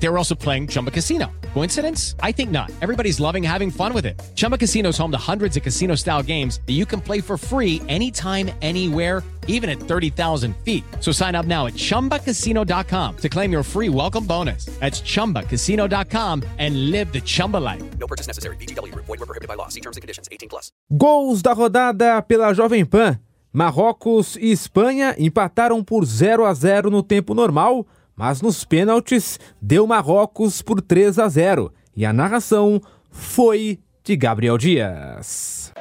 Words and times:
They 0.00 0.08
were 0.08 0.18
also 0.18 0.34
playing 0.34 0.68
Chumba 0.68 0.90
Casino. 0.90 1.26
Coincidence? 1.54 2.14
I 2.22 2.32
think 2.32 2.50
not. 2.50 2.70
Everybody's 2.80 3.18
loving 3.18 3.42
having 3.42 3.70
fun 3.70 3.92
with 3.92 4.06
it. 4.06 4.20
Chumba 4.34 4.56
Casino 4.56 4.90
is 4.90 4.98
home 4.98 5.10
to 5.10 5.18
hundreds 5.18 5.56
of 5.56 5.62
casino 5.62 5.96
style 5.96 6.22
games 6.22 6.60
that 6.66 6.74
you 6.74 6.86
can 6.86 7.00
play 7.00 7.20
for 7.20 7.36
free 7.36 7.82
anytime, 7.88 8.50
anywhere, 8.62 9.24
even 9.48 9.68
at 9.68 9.80
30,000 9.80 10.54
feet. 10.64 10.84
So 11.00 11.10
sign 11.10 11.34
up 11.34 11.46
now 11.46 11.66
at 11.66 11.74
chumbacasino.com 11.74 13.16
to 13.16 13.28
claim 13.28 13.50
your 13.50 13.64
free 13.64 13.88
welcome 13.88 14.24
bonus. 14.24 14.66
That's 14.78 15.00
chumbacasino.com 15.00 16.44
and 16.58 16.90
live 16.92 17.12
the 17.12 17.20
Chumba 17.20 17.56
life. 17.56 17.82
No 17.98 18.06
purchase 18.06 18.28
necessary. 18.28 18.56
VGW 18.56 18.92
Group. 18.92 19.06
Void 19.06 19.18
were 19.18 19.26
prohibited 19.26 19.48
by 19.48 19.54
law. 19.54 19.68
See 19.68 19.80
terms 19.80 19.96
and 19.96 20.02
conditions. 20.02 20.28
18 20.30 20.48
plus. 20.48 20.70
Gols 20.96 21.42
da 21.42 21.54
rodada 21.54 22.22
pela 22.22 22.54
Jovem 22.54 22.84
Pan. 22.84 23.18
Marrocos 23.52 24.36
e 24.36 24.52
Espanha 24.52 25.16
empataram 25.18 25.82
por 25.82 26.04
0 26.04 26.44
a 26.44 26.54
0 26.54 26.90
no 26.90 27.02
tempo 27.02 27.34
normal, 27.34 27.86
mas 28.18 28.42
nos 28.42 28.64
pênaltis 28.64 29.38
deu 29.62 29.86
Marrocos 29.86 30.60
por 30.60 30.82
3 30.82 31.20
a 31.20 31.28
0 31.28 31.72
e 31.96 32.04
a 32.04 32.12
narração 32.12 32.82
foi 33.12 33.78
de 34.02 34.16
Gabriel 34.16 34.58
Dias. 34.58 35.72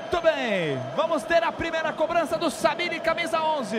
Muito 0.00 0.20
bem, 0.20 0.76
vamos 0.96 1.22
ter 1.22 1.44
a 1.44 1.52
primeira 1.52 1.92
cobrança 1.92 2.36
do 2.36 2.50
Sabine, 2.50 2.98
camisa 2.98 3.40
11. 3.40 3.76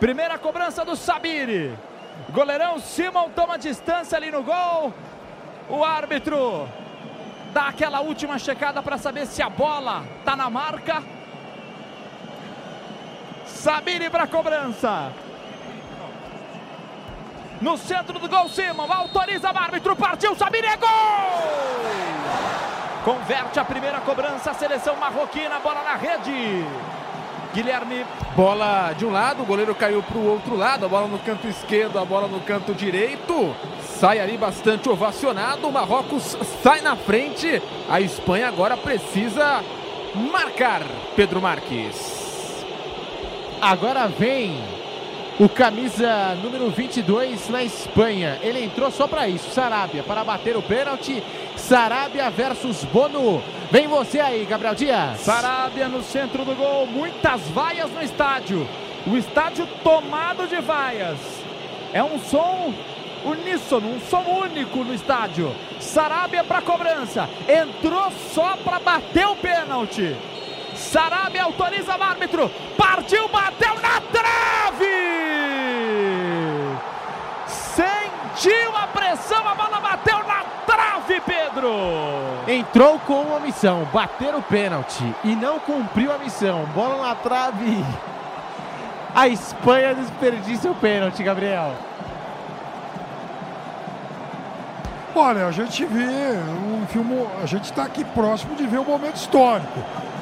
Primeira 0.00 0.36
cobrança 0.38 0.84
do 0.84 0.96
Sabine. 0.96 1.78
Goleirão 2.30 2.80
Simon 2.80 3.30
toma 3.30 3.56
distância 3.56 4.18
ali 4.18 4.32
no 4.32 4.42
gol. 4.42 4.92
O 5.68 5.84
árbitro 5.84 6.68
dá 7.52 7.68
aquela 7.68 8.00
última 8.00 8.38
checada 8.40 8.82
para 8.82 8.98
saber 8.98 9.26
se 9.26 9.40
a 9.40 9.48
bola 9.48 10.02
tá 10.24 10.34
na 10.34 10.50
marca. 10.50 11.19
Sabine 13.54 14.08
para 14.08 14.26
cobrança. 14.26 15.12
No 17.60 17.76
centro 17.76 18.18
do 18.18 18.28
gol, 18.28 18.48
Simon 18.48 18.90
autoriza 18.90 19.52
o 19.52 19.58
árbitro, 19.58 19.94
partiu, 19.94 20.34
Sabine, 20.34 20.66
é 20.66 20.76
gol! 20.76 20.88
Converte 23.04 23.58
a 23.60 23.64
primeira 23.64 24.00
cobrança, 24.00 24.50
a 24.50 24.54
seleção 24.54 24.96
marroquina, 24.96 25.58
bola 25.60 25.82
na 25.82 25.94
rede. 25.94 26.64
Guilherme. 27.52 28.06
Bola 28.36 28.92
de 28.92 29.04
um 29.04 29.10
lado, 29.10 29.42
o 29.42 29.46
goleiro 29.46 29.74
caiu 29.74 30.02
para 30.02 30.16
o 30.16 30.26
outro 30.26 30.56
lado, 30.56 30.86
a 30.86 30.88
bola 30.88 31.08
no 31.08 31.18
canto 31.18 31.46
esquerdo, 31.48 31.98
a 31.98 32.04
bola 32.04 32.28
no 32.28 32.40
canto 32.40 32.72
direito. 32.72 33.54
Sai 33.98 34.20
ali 34.20 34.38
bastante 34.38 34.88
ovacionado, 34.88 35.68
o 35.68 35.72
Marrocos 35.72 36.36
sai 36.62 36.80
na 36.80 36.96
frente. 36.96 37.60
A 37.90 38.00
Espanha 38.00 38.48
agora 38.48 38.76
precisa 38.76 39.62
marcar 40.14 40.82
Pedro 41.16 41.42
Marques. 41.42 42.19
Agora 43.60 44.08
vem 44.08 44.58
o 45.38 45.46
camisa 45.46 46.34
número 46.42 46.70
22 46.70 47.50
na 47.50 47.62
Espanha. 47.62 48.38
Ele 48.40 48.64
entrou 48.64 48.90
só 48.90 49.06
para 49.06 49.28
isso, 49.28 49.50
Sarabia, 49.50 50.02
para 50.02 50.24
bater 50.24 50.56
o 50.56 50.62
pênalti. 50.62 51.22
Sarabia 51.56 52.30
versus 52.30 52.84
Bono. 52.84 53.42
Vem 53.70 53.86
você 53.86 54.18
aí, 54.18 54.46
Gabriel 54.46 54.74
Dias. 54.74 55.20
Sarabia 55.20 55.88
no 55.88 56.02
centro 56.02 56.42
do 56.42 56.54
gol, 56.54 56.86
muitas 56.86 57.42
vaias 57.48 57.90
no 57.90 58.02
estádio. 58.02 58.66
O 59.06 59.14
estádio 59.14 59.68
tomado 59.84 60.48
de 60.48 60.58
vaias. 60.62 61.18
É 61.92 62.02
um 62.02 62.18
som 62.18 62.72
uníssono, 63.26 63.94
um 63.94 64.00
som 64.00 64.22
único 64.22 64.82
no 64.82 64.94
estádio. 64.94 65.54
Sarabia 65.78 66.42
para 66.42 66.62
cobrança. 66.62 67.28
Entrou 67.46 68.10
só 68.32 68.56
para 68.64 68.78
bater 68.78 69.26
o 69.26 69.36
pênalti. 69.36 70.16
Sarabia 70.80 71.44
autoriza 71.44 71.96
o 71.96 72.02
árbitro. 72.02 72.50
Partiu, 72.76 73.28
bateu 73.28 73.74
na 73.74 74.00
trave! 74.00 74.86
Sentiu 77.46 78.76
a 78.76 78.86
pressão, 78.88 79.46
a 79.46 79.54
bola 79.54 79.80
bateu 79.80 80.18
na 80.26 80.42
trave, 80.66 81.20
Pedro! 81.20 81.70
Entrou 82.48 82.98
com 83.00 83.20
uma 83.22 83.40
missão, 83.40 83.84
bater 83.92 84.34
o 84.34 84.42
pênalti 84.42 85.04
e 85.22 85.36
não 85.36 85.60
cumpriu 85.60 86.12
a 86.12 86.18
missão. 86.18 86.64
Bola 86.74 87.08
na 87.08 87.14
trave. 87.14 87.84
A 89.14 89.28
Espanha 89.28 89.94
desperdiça 89.94 90.70
o 90.70 90.74
pênalti, 90.74 91.22
Gabriel. 91.22 91.74
Olha, 95.14 95.46
a 95.46 95.52
gente 95.52 95.84
vê 95.84 96.38
um 96.72 96.86
filme, 96.86 97.26
a 97.42 97.46
gente 97.46 97.64
está 97.64 97.82
aqui 97.82 98.04
próximo 98.04 98.54
de 98.54 98.66
ver 98.66 98.78
um 98.78 98.84
momento 98.84 99.16
histórico. 99.16 99.80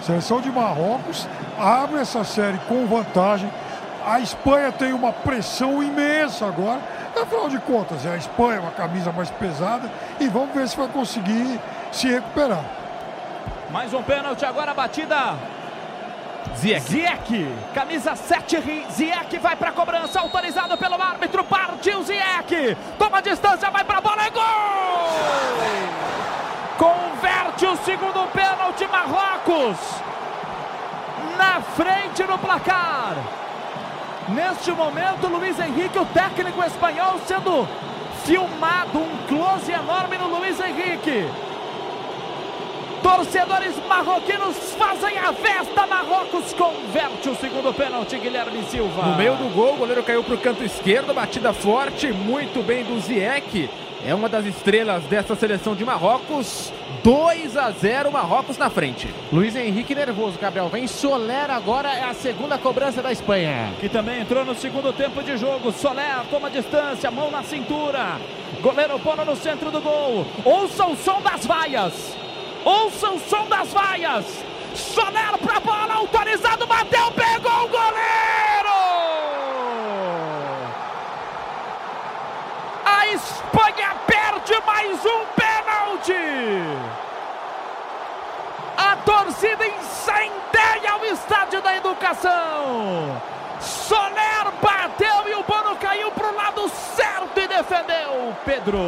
Seleção 0.08 0.40
de 0.40 0.50
Marrocos 0.50 1.28
abre 1.58 2.00
essa 2.00 2.24
série 2.24 2.56
com 2.66 2.86
vantagem. 2.86 3.52
A 4.06 4.18
Espanha 4.18 4.72
tem 4.72 4.94
uma 4.94 5.12
pressão 5.12 5.82
imensa 5.82 6.46
agora. 6.46 6.80
Afinal 7.14 7.50
de 7.50 7.58
contas, 7.58 8.06
é 8.06 8.12
a 8.12 8.16
Espanha, 8.16 8.62
uma 8.62 8.70
camisa 8.70 9.12
mais 9.12 9.28
pesada. 9.28 9.92
E 10.18 10.26
vamos 10.26 10.54
ver 10.54 10.66
se 10.66 10.78
vai 10.78 10.88
conseguir 10.88 11.60
se 11.92 12.08
recuperar. 12.08 12.64
Mais 13.70 13.92
um 13.92 14.02
pênalti 14.02 14.46
agora, 14.46 14.72
batida. 14.72 15.36
Ziek. 16.56 16.80
Ziek, 16.80 17.54
camisa 17.74 18.16
7, 18.16 18.86
Ziek 18.90 19.36
vai 19.36 19.56
para 19.56 19.68
a 19.68 19.72
cobrança, 19.72 20.20
autorizado 20.20 20.74
pelo 20.78 20.94
árbitro, 20.94 21.44
partiu 21.44 22.02
Ziek, 22.02 22.74
toma 22.98 23.20
distância, 23.20 23.70
vai 23.70 23.84
para 23.84 23.98
a 23.98 24.00
bola, 24.00 24.24
é 24.24 24.30
gol! 24.30 26.27
Converte 26.78 27.66
o 27.66 27.76
segundo 27.78 28.30
pênalti, 28.32 28.86
Marrocos, 28.86 29.76
na 31.36 31.60
frente 31.60 32.22
no 32.22 32.38
placar. 32.38 33.16
Neste 34.28 34.70
momento, 34.70 35.26
Luiz 35.26 35.58
Henrique, 35.58 35.98
o 35.98 36.06
técnico 36.06 36.62
espanhol, 36.62 37.18
sendo 37.26 37.68
filmado, 38.24 39.00
um 39.00 39.16
close 39.26 39.72
enorme 39.72 40.18
no 40.18 40.28
Luiz 40.38 40.60
Henrique. 40.60 41.28
Torcedores 43.02 43.74
marroquinos 43.88 44.56
fazem 44.78 45.18
a 45.18 45.32
festa. 45.32 45.84
Marrocos 45.84 46.52
converte 46.52 47.28
o 47.28 47.34
segundo 47.34 47.74
pênalti, 47.74 48.16
Guilherme 48.18 48.62
Silva. 48.70 49.02
No 49.02 49.16
meio 49.16 49.34
do 49.34 49.52
gol, 49.52 49.74
o 49.74 49.78
goleiro 49.78 50.04
caiu 50.04 50.22
para 50.22 50.34
o 50.34 50.38
canto 50.38 50.62
esquerdo, 50.62 51.12
batida 51.12 51.52
forte, 51.52 52.12
muito 52.12 52.62
bem 52.62 52.84
do 52.84 53.00
Ziek. 53.00 53.68
É 54.04 54.14
uma 54.14 54.28
das 54.28 54.46
estrelas 54.46 55.02
dessa 55.04 55.34
seleção 55.34 55.74
de 55.74 55.84
Marrocos. 55.84 56.72
2 57.02 57.56
a 57.56 57.70
0 57.70 58.10
Marrocos 58.10 58.56
na 58.56 58.70
frente. 58.70 59.12
Luiz 59.32 59.54
Henrique 59.56 59.94
nervoso, 59.94 60.38
Gabriel. 60.38 60.68
Vem 60.68 60.86
Soler 60.86 61.50
agora, 61.50 61.88
é 61.88 62.04
a 62.04 62.14
segunda 62.14 62.58
cobrança 62.58 63.02
da 63.02 63.12
Espanha. 63.12 63.72
Que 63.80 63.88
também 63.88 64.20
entrou 64.20 64.44
no 64.44 64.54
segundo 64.54 64.92
tempo 64.92 65.22
de 65.22 65.36
jogo. 65.36 65.72
Soler 65.72 66.24
toma 66.30 66.50
distância, 66.50 67.10
mão 67.10 67.30
na 67.30 67.42
cintura. 67.42 68.16
Goleiro 68.60 68.98
Bono 68.98 69.24
no 69.24 69.36
centro 69.36 69.70
do 69.70 69.80
gol. 69.80 70.26
Ouça 70.44 70.86
o 70.86 70.96
som 70.96 71.20
das 71.20 71.44
vaias. 71.44 72.16
Ouça 72.64 73.10
o 73.10 73.20
som 73.20 73.46
das 73.46 73.72
vaias. 73.72 74.24
Soler 74.74 75.38
pra 75.38 75.60
bola, 75.60 75.94
autorizado, 75.94 76.66
bateu, 76.66 77.10
pegou 77.12 77.64
o 77.64 77.68
goleiro! 77.68 78.68
A 82.84 83.06
Espanha 83.08 83.96
perde 84.06 84.60
mais 84.78 85.04
um 85.04 85.24
pênalti! 85.34 86.12
A 88.76 88.96
torcida 89.04 89.66
incendeia 89.66 90.96
o 91.00 91.04
estádio 91.06 91.60
da 91.60 91.76
educação! 91.76 93.20
Soler 93.60 94.52
bateu 94.62 95.28
e 95.28 95.34
o 95.34 95.42
Bono 95.42 95.74
caiu 95.76 96.12
lado 96.58 96.68
certo 96.68 97.38
e 97.38 97.46
defendeu, 97.46 98.34
Pedro. 98.44 98.78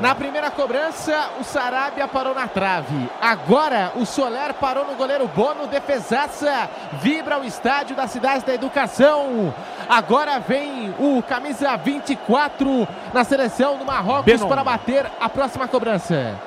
Na 0.00 0.14
primeira 0.14 0.50
cobrança, 0.50 1.30
o 1.40 1.44
Sarabia 1.44 2.06
parou 2.06 2.34
na 2.34 2.46
trave. 2.46 3.08
Agora, 3.20 3.92
o 3.96 4.04
Soler 4.04 4.52
parou 4.54 4.84
no 4.84 4.94
goleiro 4.94 5.26
Bono, 5.28 5.66
defesaça. 5.66 6.68
Vibra 7.00 7.38
o 7.38 7.44
estádio 7.44 7.96
da 7.96 8.06
Cidade 8.06 8.44
da 8.44 8.54
Educação. 8.54 9.54
Agora 9.88 10.38
vem 10.38 10.94
o 10.98 11.22
camisa 11.22 11.76
24 11.76 12.86
na 13.14 13.24
seleção 13.24 13.78
do 13.78 13.84
Marrocos 13.84 14.24
Benon. 14.24 14.48
para 14.48 14.64
bater 14.64 15.10
a 15.20 15.28
próxima 15.28 15.66
cobrança. 15.66 16.38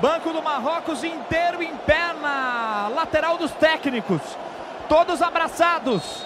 Banco 0.00 0.32
do 0.32 0.42
Marrocos 0.42 1.04
inteiro 1.04 1.62
em 1.62 1.74
pé 1.76 2.14
na 2.20 2.90
lateral 2.94 3.36
dos 3.36 3.52
técnicos. 3.52 4.20
Todos 4.88 5.22
abraçados. 5.22 6.23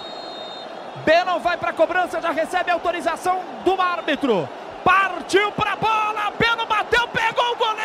Benon 1.05 1.39
vai 1.39 1.57
para 1.57 1.69
a 1.69 1.73
cobrança, 1.73 2.21
já 2.21 2.31
recebe 2.31 2.71
autorização 2.71 3.41
do 3.63 3.79
árbitro. 3.81 4.47
Partiu 4.83 5.51
para 5.51 5.73
a 5.73 5.75
bola, 5.75 6.33
Benon 6.37 6.65
bateu, 6.65 7.07
pegou 7.07 7.51
o 7.51 7.55
goleiro. 7.55 7.79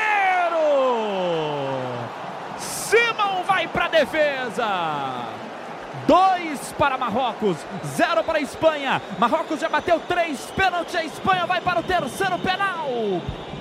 Simão 2.59 3.43
vai 3.45 3.67
para 3.69 3.87
a 3.87 3.89
defesa. 3.89 4.67
Dois 6.07 6.73
para 6.79 6.99
Marrocos, 6.99 7.57
zero 7.87 8.23
para 8.23 8.39
a 8.39 8.41
Espanha. 8.41 9.01
Marrocos 9.19 9.59
já 9.61 9.69
bateu 9.69 9.99
três 10.01 10.51
pênaltis, 10.51 10.95
a 10.95 11.05
Espanha 11.05 11.47
vai 11.47 11.61
para 11.61 11.81
o 11.81 11.83
terceiro 11.83 12.39
penal. 12.39 12.89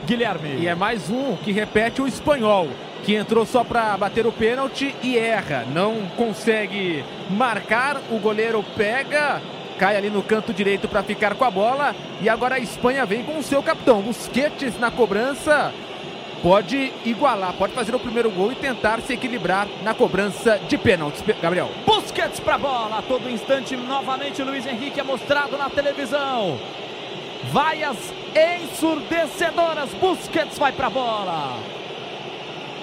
Guilherme. 0.06 0.58
E 0.60 0.68
é 0.68 0.76
mais 0.76 1.10
um 1.10 1.38
que 1.38 1.52
repete 1.52 2.02
o 2.02 2.08
espanhol, 2.08 2.68
que 3.04 3.16
entrou 3.16 3.46
só 3.46 3.64
para 3.64 3.96
bater 3.98 4.26
o 4.26 4.32
pênalti 4.32 4.96
e 5.04 5.18
erra. 5.18 5.66
Não 5.74 6.08
consegue 6.16 7.04
marcar, 7.30 8.02
o 8.10 8.18
goleiro 8.18 8.64
pega, 8.76 9.42
cai 9.78 9.98
ali 9.98 10.10
no 10.10 10.24
canto 10.24 10.54
direito 10.54 10.88
para 10.88 11.04
ficar 11.04 11.36
com 11.36 11.44
a 11.44 11.52
bola. 11.52 11.96
E 12.22 12.30
agora 12.30 12.56
a 12.56 12.60
Espanha 12.60 13.06
vem 13.06 13.24
com 13.24 13.38
o 13.38 13.44
seu 13.44 13.62
capitão, 13.62 14.02
Busquets 14.02 14.80
na 14.80 14.90
cobrança. 14.90 15.74
Pode 16.42 16.92
igualar, 17.06 17.54
pode 17.54 17.74
fazer 17.74 17.96
o 17.96 18.00
primeiro 18.00 18.30
gol 18.30 18.52
e 18.52 18.56
tentar 18.56 19.00
se 19.00 19.14
equilibrar 19.14 19.66
na 19.82 19.94
cobrança 19.94 20.60
de 20.68 20.78
pênaltis. 20.78 21.24
Gabriel. 21.42 21.70
Busquets 21.86 22.40
para 22.40 22.56
a 22.56 22.58
bola, 22.58 22.98
a 23.00 23.02
todo 23.02 23.30
instante 23.30 23.78
novamente 23.78 24.42
o 24.42 24.46
Luiz 24.46 24.66
Henrique 24.66 25.00
é 25.00 25.04
mostrado 25.04 25.58
na 25.58 25.70
televisão. 25.70 26.60
Vaias 27.52 27.98
ensurdecedoras, 28.36 29.90
Busquets 29.94 30.58
vai 30.58 30.72
para 30.72 30.88
a 30.88 30.90
bola. 30.90 31.83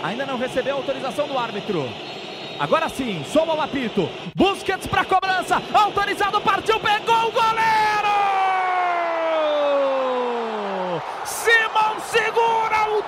Ainda 0.02 0.24
não 0.24 0.38
recebeu 0.38 0.76
autorização 0.76 1.26
do 1.28 1.38
árbitro. 1.38 1.88
Agora 2.58 2.88
sim, 2.88 3.24
soma 3.24 3.54
o 3.54 3.60
apito. 3.60 4.08
Busquets 4.34 4.86
para 4.86 5.04
cobrança, 5.04 5.62
autorizado, 5.72 6.40
partiu, 6.40 6.78
pegou 6.80 7.28
o 7.28 7.32
goleiro! 7.32 7.80
Simão 11.24 12.00
segura 12.00 12.90
o 12.90 13.04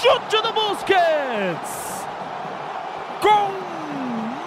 chute 0.00 0.42
do 0.42 0.52
Busquets. 0.52 2.06
Com 3.20 3.50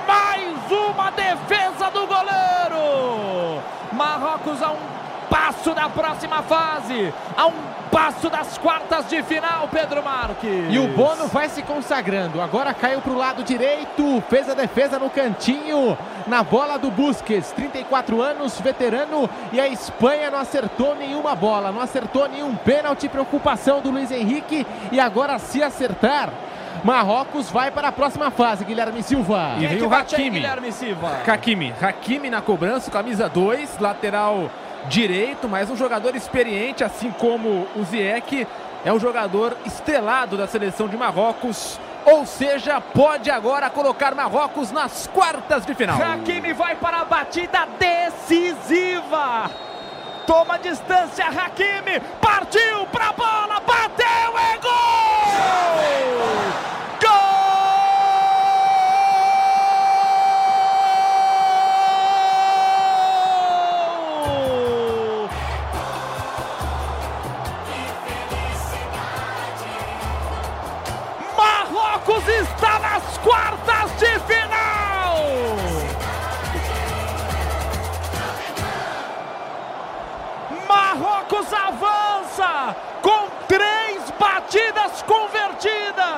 mais 0.07 0.71
uma 0.71 1.11
defesa 1.11 1.89
do 1.91 2.07
goleiro. 2.07 3.61
Marrocos 3.91 4.61
a 4.61 4.71
um 4.71 4.90
passo 5.51 5.73
da 5.73 5.89
próxima 5.89 6.41
fase, 6.43 7.13
a 7.35 7.47
um 7.47 7.53
passo 7.91 8.29
das 8.29 8.57
quartas 8.57 9.09
de 9.09 9.21
final, 9.21 9.67
Pedro 9.69 10.01
Marques. 10.01 10.73
E 10.73 10.79
o 10.79 10.87
Bono 10.87 11.27
vai 11.27 11.49
se 11.49 11.61
consagrando. 11.61 12.39
Agora 12.39 12.73
caiu 12.73 13.01
para 13.01 13.11
o 13.11 13.17
lado 13.17 13.43
direito, 13.43 14.23
fez 14.29 14.49
a 14.49 14.53
defesa 14.53 14.97
no 14.97 15.09
cantinho, 15.09 15.97
na 16.25 16.41
bola 16.41 16.79
do 16.79 16.89
Busquets. 16.89 17.51
34 17.51 18.21
anos, 18.21 18.61
veterano, 18.61 19.29
e 19.51 19.59
a 19.59 19.67
Espanha 19.67 20.31
não 20.31 20.39
acertou 20.39 20.95
nenhuma 20.95 21.35
bola, 21.35 21.69
não 21.69 21.81
acertou 21.81 22.29
nenhum 22.29 22.55
pênalti. 22.55 23.09
Preocupação 23.09 23.81
do 23.81 23.91
Luiz 23.91 24.09
Henrique, 24.09 24.65
e 24.89 25.01
agora 25.01 25.37
se 25.37 25.61
acertar. 25.61 26.29
Marrocos 26.81 27.51
vai 27.51 27.69
para 27.69 27.89
a 27.89 27.91
próxima 27.91 28.31
fase, 28.31 28.63
Guilherme 28.63 29.03
Silva. 29.03 29.55
E 29.59 29.67
vem 29.67 29.83
o 29.83 29.93
Hakimi. 29.93 30.29
Guilherme 30.29 30.71
Silva. 30.71 31.19
Hakimi. 31.27 31.73
Hakimi 31.79 32.29
na 32.29 32.41
cobrança, 32.41 32.89
camisa 32.89 33.27
2, 33.27 33.79
lateral 33.79 34.49
direito, 34.87 35.47
mas 35.47 35.69
um 35.69 35.75
jogador 35.75 36.15
experiente, 36.15 36.83
assim 36.83 37.11
como 37.11 37.67
o 37.75 37.83
Ziyech, 37.83 38.47
é 38.83 38.91
um 38.91 38.99
jogador 38.99 39.55
estrelado 39.65 40.37
da 40.37 40.47
seleção 40.47 40.87
de 40.87 40.97
Marrocos. 40.97 41.79
Ou 42.05 42.25
seja, 42.25 42.81
pode 42.81 43.29
agora 43.29 43.69
colocar 43.69 44.15
Marrocos 44.15 44.71
nas 44.71 45.07
quartas 45.07 45.65
de 45.65 45.75
final. 45.75 46.01
Hakimi 46.01 46.53
vai 46.53 46.75
para 46.75 47.01
a 47.01 47.05
batida 47.05 47.67
decisiva. 47.77 49.51
Toma 50.25 50.57
distância, 50.57 51.25
Hakimi. 51.25 51.99
Partiu 52.19 52.87
para 52.91 53.09
a 53.09 53.13
bola, 53.13 53.59
bateu, 53.59 54.30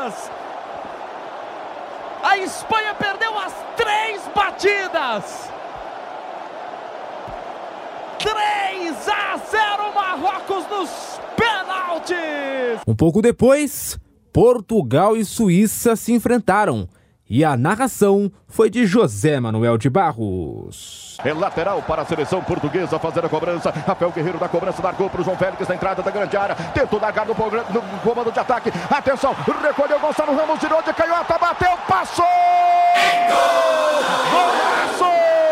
convertidas. 0.04 0.32
A 2.24 2.38
Espanha 2.38 2.94
perdeu 2.96 3.38
as 3.38 3.54
três 3.76 4.22
batidas. 4.34 5.50
3 8.20 9.10
a 9.10 9.38
0 9.38 9.94
Marrocos 9.94 10.66
nos 10.70 11.20
penaltis. 11.36 12.82
Um 12.88 12.96
pouco 12.96 13.22
depois, 13.22 14.00
Portugal 14.32 15.18
e 15.18 15.26
Suíça 15.26 15.96
se 15.96 16.14
enfrentaram. 16.14 16.88
E 17.30 17.44
a 17.44 17.56
narração 17.56 18.30
foi 18.48 18.70
de 18.70 18.86
José 18.86 19.40
Manuel 19.40 19.78
de 19.78 19.90
Barros. 19.90 21.18
É 21.24 21.34
lateral 21.34 21.82
para 21.82 22.02
a 22.02 22.06
seleção 22.06 22.44
portuguesa 22.44 23.00
fazer 23.00 23.26
a 23.26 23.30
cobrança. 23.30 23.72
Rafael 23.72 24.12
Guerreiro 24.12 24.38
da 24.38 24.50
cobrança 24.50 24.84
largou 24.84 25.10
para 25.10 25.22
o 25.22 25.24
João 25.24 25.38
Félix 25.38 25.68
na 25.68 25.76
entrada 25.76 26.04
da 26.04 26.12
grande 26.12 26.36
área. 26.36 26.56
Tentou 26.74 27.00
largar 27.00 27.26
no, 27.26 27.34
no 27.34 28.00
comando 28.02 28.32
de 28.32 28.40
ataque. 28.40 28.72
Atenção, 28.90 29.34
recolheu 29.64 30.00
Gonçalo 30.00 30.36
Ramos, 30.36 30.60
girou 30.60 30.82
de 30.84 30.94
canhota, 30.94 31.38
bateu, 31.38 31.78
passou! 31.88 32.26
Gol! 33.30 34.04
Golaço! 34.32 35.43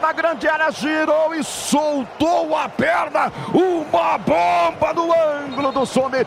Da 0.00 0.12
grande 0.12 0.48
área, 0.48 0.70
girou 0.70 1.34
e 1.34 1.44
soltou 1.44 2.56
a 2.56 2.68
perna. 2.68 3.32
Uma 3.52 4.18
bomba 4.18 4.92
no 4.94 5.12
ângulo 5.12 5.70
do 5.70 5.84
Sommer. 5.84 6.26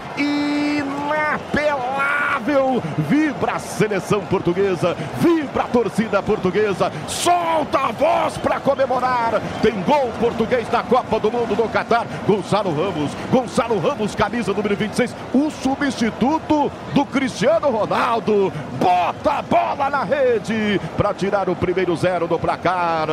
Inapelável. 2.44 2.84
Vibra 3.10 3.54
a 3.54 3.60
seleção 3.60 4.22
portuguesa, 4.22 4.96
vibra 5.20 5.64
a 5.64 5.68
torcida 5.68 6.22
portuguesa. 6.22 6.92
Solta 7.08 7.80
a 7.80 7.92
voz 7.92 8.38
para 8.38 8.60
comemorar. 8.60 9.42
Tem 9.62 9.82
gol 9.84 10.12
português 10.20 10.70
na 10.70 10.84
Copa 10.84 11.20
do 11.20 11.32
Mundo 11.32 11.56
do 11.56 11.70
Catar. 11.70 12.06
Gonçalo 12.28 12.72
Ramos, 12.72 13.12
Gonçalo 13.32 13.80
Ramos, 13.80 14.16
camisa 14.16 14.54
número 14.54 14.76
26, 14.76 15.16
o 15.34 15.50
substituto 15.50 16.72
do 16.94 17.06
Cristiano 17.06 17.70
Ronaldo. 17.70 18.52
Bota 18.80 19.40
a 19.40 19.42
bola 19.42 19.90
na 19.90 20.04
rede 20.04 20.80
para 20.98 21.14
tirar 21.14 21.50
o 21.50 21.56
primeiro 21.56 21.96
zero 21.96 22.28
do 22.28 22.38
placar. 22.38 23.08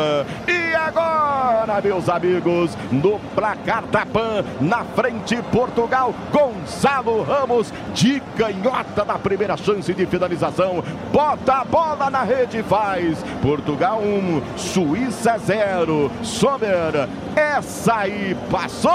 E 0.46 0.74
agora, 0.74 1.80
meus 1.82 2.08
amigos, 2.08 2.76
no 2.90 3.18
placar 3.34 3.84
da 3.86 4.04
PAN, 4.04 4.44
na 4.60 4.84
frente 4.84 5.40
Portugal, 5.52 6.14
Gonçalo 6.32 7.22
Ramos 7.22 7.72
de 7.94 8.20
canhota 8.36 9.04
na 9.04 9.18
primeira 9.20 9.56
chance 9.56 9.92
de 9.92 10.06
finalização. 10.06 10.82
Bota 11.12 11.54
a 11.54 11.64
bola 11.64 12.10
na 12.10 12.22
rede 12.22 12.62
faz. 12.62 13.22
Portugal 13.42 14.00
1, 14.00 14.06
um, 14.06 14.42
Suíça 14.56 15.38
0. 15.38 16.10
Sommer, 16.22 17.08
essa 17.36 17.94
aí 17.94 18.36
passou! 18.50 18.90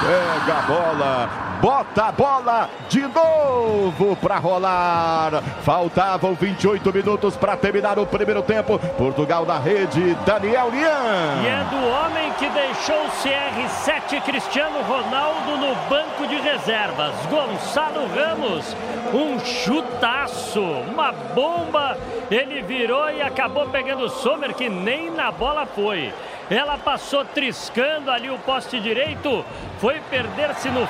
Pega 0.00 0.58
a 0.58 0.62
bola, 0.62 1.28
bota 1.64 2.08
a 2.08 2.12
bola 2.12 2.68
de 2.90 3.00
novo 3.00 4.14
para 4.16 4.36
rolar. 4.36 5.42
Faltavam 5.62 6.34
28 6.34 6.92
minutos 6.92 7.38
para 7.38 7.56
terminar 7.56 7.98
o 7.98 8.04
primeiro 8.04 8.42
tempo. 8.42 8.78
Portugal 8.98 9.46
na 9.46 9.58
rede, 9.58 10.14
Daniel 10.26 10.68
Lian. 10.68 11.42
E 11.42 11.46
é 11.46 11.64
do 11.70 11.76
homem 11.88 12.30
que 12.34 12.50
deixou 12.50 13.06
o 13.06 13.08
CR7 13.08 14.20
Cristiano 14.24 14.82
Ronaldo 14.82 15.56
no 15.56 15.74
banco 15.88 16.26
de 16.26 16.36
reservas. 16.38 17.14
Gonçalo 17.30 18.08
Ramos, 18.14 18.76
um 19.14 19.38
chutaço, 19.40 20.60
uma 20.60 21.12
bomba. 21.34 21.96
Ele 22.30 22.60
virou 22.60 23.10
e 23.10 23.22
acabou 23.22 23.66
pegando 23.68 24.04
o 24.04 24.10
Sommer 24.10 24.52
que 24.52 24.68
nem 24.68 25.10
na 25.10 25.32
bola 25.32 25.64
foi. 25.64 26.12
Ela 26.50 26.76
passou 26.76 27.24
triscando 27.24 28.10
ali 28.10 28.30
o 28.30 28.38
poste 28.38 28.78
direito, 28.78 29.44
foi 29.78 29.98
perder-se 30.10 30.68
no 30.68 30.86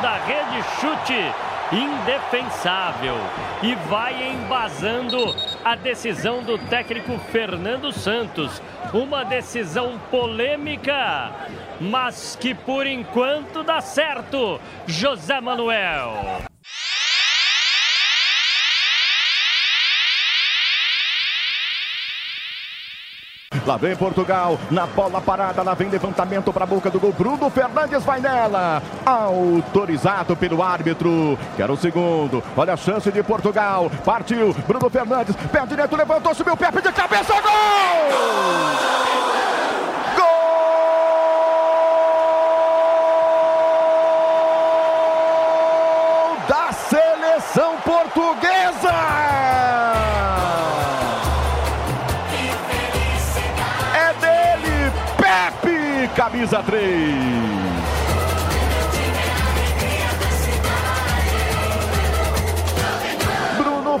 da 0.00 0.16
rede, 0.16 0.62
chute 0.80 1.32
indefensável 1.72 3.16
e 3.62 3.74
vai 3.88 4.30
embasando 4.30 5.34
a 5.64 5.74
decisão 5.74 6.42
do 6.42 6.58
técnico 6.68 7.18
Fernando 7.30 7.92
Santos. 7.92 8.62
Uma 8.92 9.24
decisão 9.24 9.98
polêmica, 10.10 11.32
mas 11.80 12.36
que 12.40 12.54
por 12.54 12.86
enquanto 12.86 13.62
dá 13.62 13.80
certo. 13.80 14.60
José 14.86 15.40
Manuel. 15.40 16.53
Lá 23.66 23.78
vem 23.78 23.96
Portugal, 23.96 24.58
na 24.70 24.86
bola 24.86 25.20
parada, 25.20 25.62
lá 25.62 25.74
vem 25.74 25.88
levantamento 25.88 26.52
para 26.52 26.64
a 26.64 26.66
boca 26.66 26.90
do 26.90 27.00
gol. 27.00 27.12
Bruno 27.12 27.48
Fernandes 27.48 28.04
vai 28.04 28.20
nela. 28.20 28.82
Autorizado 29.06 30.36
pelo 30.36 30.62
árbitro. 30.62 31.38
Quer 31.56 31.70
o 31.70 31.76
segundo. 31.76 32.42
Olha 32.56 32.74
a 32.74 32.76
chance 32.76 33.10
de 33.10 33.22
Portugal. 33.22 33.90
Partiu. 34.04 34.54
Bruno 34.66 34.90
Fernandes. 34.90 35.34
Pé 35.50 35.64
direito, 35.66 35.96
levantou, 35.96 36.34
subiu 36.34 36.54
o 36.54 36.56
pé, 36.56 36.70
de 36.70 36.92
cabeça. 36.92 37.32
Gol! 37.32 39.33
Camisa 56.34 56.62
3. 56.62 57.54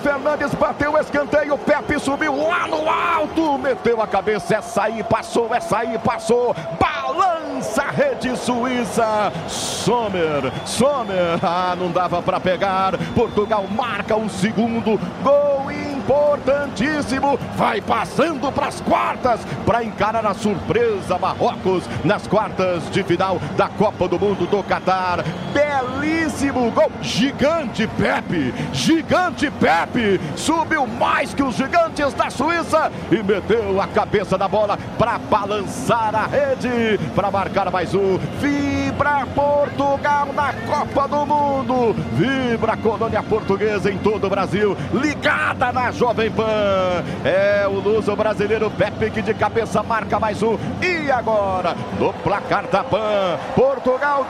Fernandes 0.04 0.54
bateu 0.54 0.98
escanteio, 0.98 1.56
Pepe 1.56 1.98
subiu 1.98 2.36
lá 2.36 2.66
no 2.66 2.90
alto, 2.90 3.56
meteu 3.56 4.02
a 4.02 4.06
cabeça, 4.06 4.56
essa 4.56 4.82
aí 4.82 5.02
passou, 5.02 5.54
essa 5.54 5.78
aí 5.78 5.98
passou, 5.98 6.54
balança 6.78 7.82
a 7.84 7.90
rede 7.90 8.36
suíça, 8.36 9.32
Sommer, 9.48 10.52
Sommer, 10.66 11.38
ah, 11.42 11.74
não 11.78 11.90
dava 11.90 12.20
para 12.20 12.40
pegar, 12.40 12.98
Portugal 13.14 13.64
marca 13.70 14.16
o 14.16 14.28
segundo 14.28 15.00
gol 15.22 15.63
importantíssimo, 16.04 17.38
vai 17.56 17.80
passando 17.80 18.52
para 18.52 18.66
as 18.66 18.80
quartas 18.82 19.40
para 19.64 19.82
encarar 19.82 20.26
a 20.26 20.34
surpresa 20.34 21.18
Marrocos 21.18 21.84
nas 22.04 22.26
quartas 22.26 22.90
de 22.90 23.02
final 23.02 23.38
da 23.56 23.68
Copa 23.68 24.06
do 24.06 24.18
Mundo 24.18 24.46
do 24.46 24.62
Catar. 24.62 25.24
Belíssimo 25.52 26.70
gol, 26.70 26.92
gigante 27.00 27.86
Pepe, 27.86 28.52
gigante 28.72 29.50
Pepe, 29.50 30.20
subiu 30.36 30.86
mais 30.86 31.32
que 31.32 31.42
os 31.42 31.56
gigantes 31.56 32.12
da 32.12 32.28
Suíça 32.28 32.92
e 33.10 33.22
meteu 33.22 33.80
a 33.80 33.86
cabeça 33.86 34.36
da 34.36 34.46
bola 34.46 34.78
para 34.98 35.18
balançar 35.18 36.14
a 36.14 36.26
rede, 36.26 36.98
para 37.14 37.30
marcar 37.30 37.70
mais 37.70 37.94
um. 37.94 38.18
Vibra 38.40 39.26
Portugal 39.34 40.28
na 40.34 40.52
Copa 40.52 41.08
do 41.08 41.26
Mundo, 41.26 41.94
vibra 42.12 42.74
a 42.74 42.76
colônia 42.76 43.22
portuguesa 43.22 43.90
em 43.90 43.96
todo 43.98 44.26
o 44.26 44.30
Brasil, 44.30 44.76
ligada 44.92 45.72
na 45.72 45.93
Jovem 45.94 46.30
Pan. 46.30 47.04
É 47.24 47.66
o 47.66 47.80
luso 47.80 48.14
brasileiro 48.16 48.70
Pepe 48.70 49.10
que 49.10 49.22
de 49.22 49.32
cabeça 49.34 49.82
marca 49.82 50.18
mais 50.18 50.42
um. 50.42 50.58
E 50.82 51.10
agora, 51.10 51.76
no 51.98 52.12
placar 52.12 52.66
da 52.66 52.82
Pan, 52.82 53.38
Portugal 53.54 54.26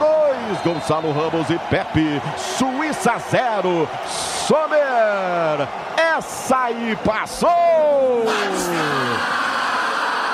2, 0.55 0.61
Gonçalo 0.61 1.11
Ramos 1.11 1.49
e 1.49 1.57
Pepe, 1.69 2.21
Suíça 2.37 3.17
0. 3.17 3.87
Sommer, 4.05 5.67
essa 5.97 6.57
aí 6.65 6.97
passou! 7.03 8.25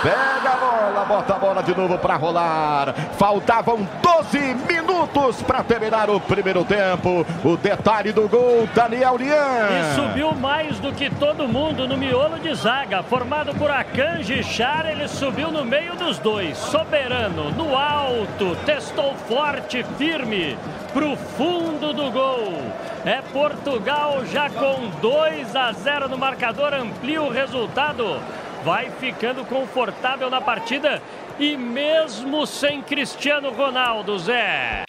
Pega 0.01 0.53
a 0.53 0.57
bola, 0.57 1.05
bota 1.05 1.35
a 1.35 1.37
bola 1.37 1.61
de 1.61 1.77
novo 1.77 1.95
para 1.99 2.15
rolar. 2.15 2.91
Faltavam 3.19 3.87
12 4.01 4.39
minutos 4.67 5.43
para 5.43 5.63
terminar 5.63 6.09
o 6.09 6.19
primeiro 6.19 6.65
tempo. 6.65 7.23
O 7.45 7.55
detalhe 7.55 8.11
do 8.11 8.27
gol, 8.27 8.67
Daniel 8.73 9.15
Lian. 9.15 9.67
E 9.69 9.95
subiu 9.95 10.33
mais 10.33 10.79
do 10.79 10.91
que 10.91 11.07
todo 11.11 11.47
mundo 11.47 11.87
no 11.87 11.95
miolo 11.95 12.39
de 12.39 12.51
zaga. 12.55 13.03
Formado 13.03 13.53
por 13.53 13.69
Akanji 13.69 14.43
Char, 14.43 14.87
ele 14.87 15.07
subiu 15.07 15.51
no 15.51 15.63
meio 15.63 15.95
dos 15.95 16.17
dois. 16.17 16.57
Soberano, 16.57 17.51
no 17.51 17.77
alto, 17.77 18.55
testou 18.65 19.13
forte, 19.27 19.85
firme, 19.99 20.57
pro 20.93 21.15
fundo 21.37 21.93
do 21.93 22.09
gol. 22.09 22.57
É 23.05 23.21
Portugal 23.21 24.25
já 24.25 24.49
com 24.49 24.89
2 24.99 25.55
a 25.55 25.71
0 25.73 26.09
no 26.09 26.17
marcador, 26.17 26.73
amplia 26.73 27.21
o 27.21 27.29
resultado 27.29 28.19
vai 28.63 28.89
ficando 28.91 29.45
confortável 29.45 30.29
na 30.29 30.41
partida 30.41 31.01
e 31.39 31.57
mesmo 31.57 32.45
sem 32.45 32.81
Cristiano 32.81 33.51
Ronaldo, 33.51 34.17
Zé. 34.19 34.83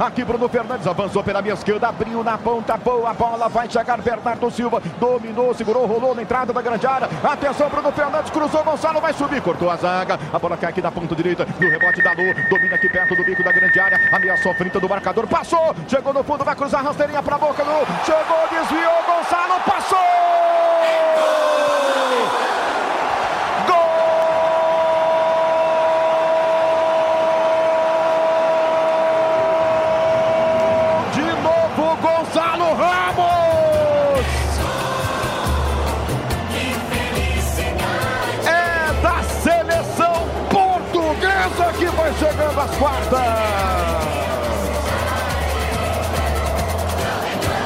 Aqui 0.00 0.24
Bruno 0.24 0.48
Fernandes 0.48 0.86
avançou 0.86 1.22
pela 1.22 1.42
minha 1.42 1.52
esquerda, 1.52 1.88
abriu 1.88 2.24
na 2.24 2.38
ponta, 2.38 2.74
boa 2.78 3.12
bola, 3.12 3.50
vai 3.50 3.68
chegar 3.68 4.00
Bernardo 4.00 4.50
Silva, 4.50 4.80
dominou, 4.98 5.52
segurou, 5.52 5.84
rolou 5.84 6.14
na 6.14 6.22
entrada 6.22 6.54
da 6.54 6.62
grande 6.62 6.86
área. 6.86 7.06
Atenção, 7.22 7.68
Bruno 7.68 7.92
Fernandes 7.92 8.30
cruzou, 8.30 8.64
Gonçalo 8.64 8.98
vai 8.98 9.12
subir, 9.12 9.42
cortou 9.42 9.68
a 9.68 9.76
zaga. 9.76 10.18
A 10.32 10.38
bola 10.38 10.56
cai 10.56 10.70
aqui 10.70 10.80
da 10.80 10.90
ponta 10.90 11.14
direita, 11.14 11.44
no 11.44 11.68
rebote 11.68 12.02
da 12.02 12.12
Lu, 12.12 12.32
domina 12.48 12.76
aqui 12.76 12.88
perto 12.88 13.14
do 13.14 13.22
bico 13.22 13.44
da 13.44 13.52
grande 13.52 13.78
área, 13.78 14.00
ameaçou 14.10 14.54
frente 14.54 14.80
do 14.80 14.88
marcador, 14.88 15.26
passou, 15.26 15.76
chegou 15.86 16.14
no 16.14 16.24
fundo, 16.24 16.44
vai 16.46 16.56
cruzar 16.56 16.82
rasteirinha 16.82 17.22
pra 17.22 17.36
boca, 17.36 17.62
Lu, 17.62 17.86
chegou, 18.06 18.48
desviou, 18.50 19.02
Gonçalo 19.06 19.60
passou! 19.66 19.98
Às 42.60 42.76
quartas. 42.76 43.20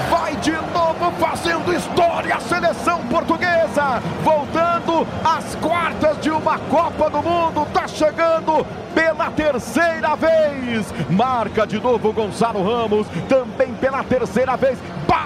Vai 0.08 0.36
de 0.36 0.52
novo 0.52 1.10
fazendo 1.18 1.74
história 1.74 2.36
a 2.36 2.40
seleção 2.40 3.00
portuguesa, 3.06 4.00
voltando 4.22 5.06
às 5.24 5.56
quartas 5.56 6.20
de 6.20 6.30
uma 6.30 6.58
Copa 6.58 7.10
do 7.10 7.22
Mundo, 7.22 7.66
tá 7.72 7.88
chegando 7.88 8.64
pela 8.94 9.30
terceira 9.30 10.14
vez. 10.14 10.94
Marca 11.10 11.66
de 11.66 11.80
novo 11.80 12.12
Gonçalo 12.12 12.62
Ramos, 12.62 13.08
também 13.28 13.74
pela 13.74 14.04
terceira 14.04 14.56
vez 14.56 14.78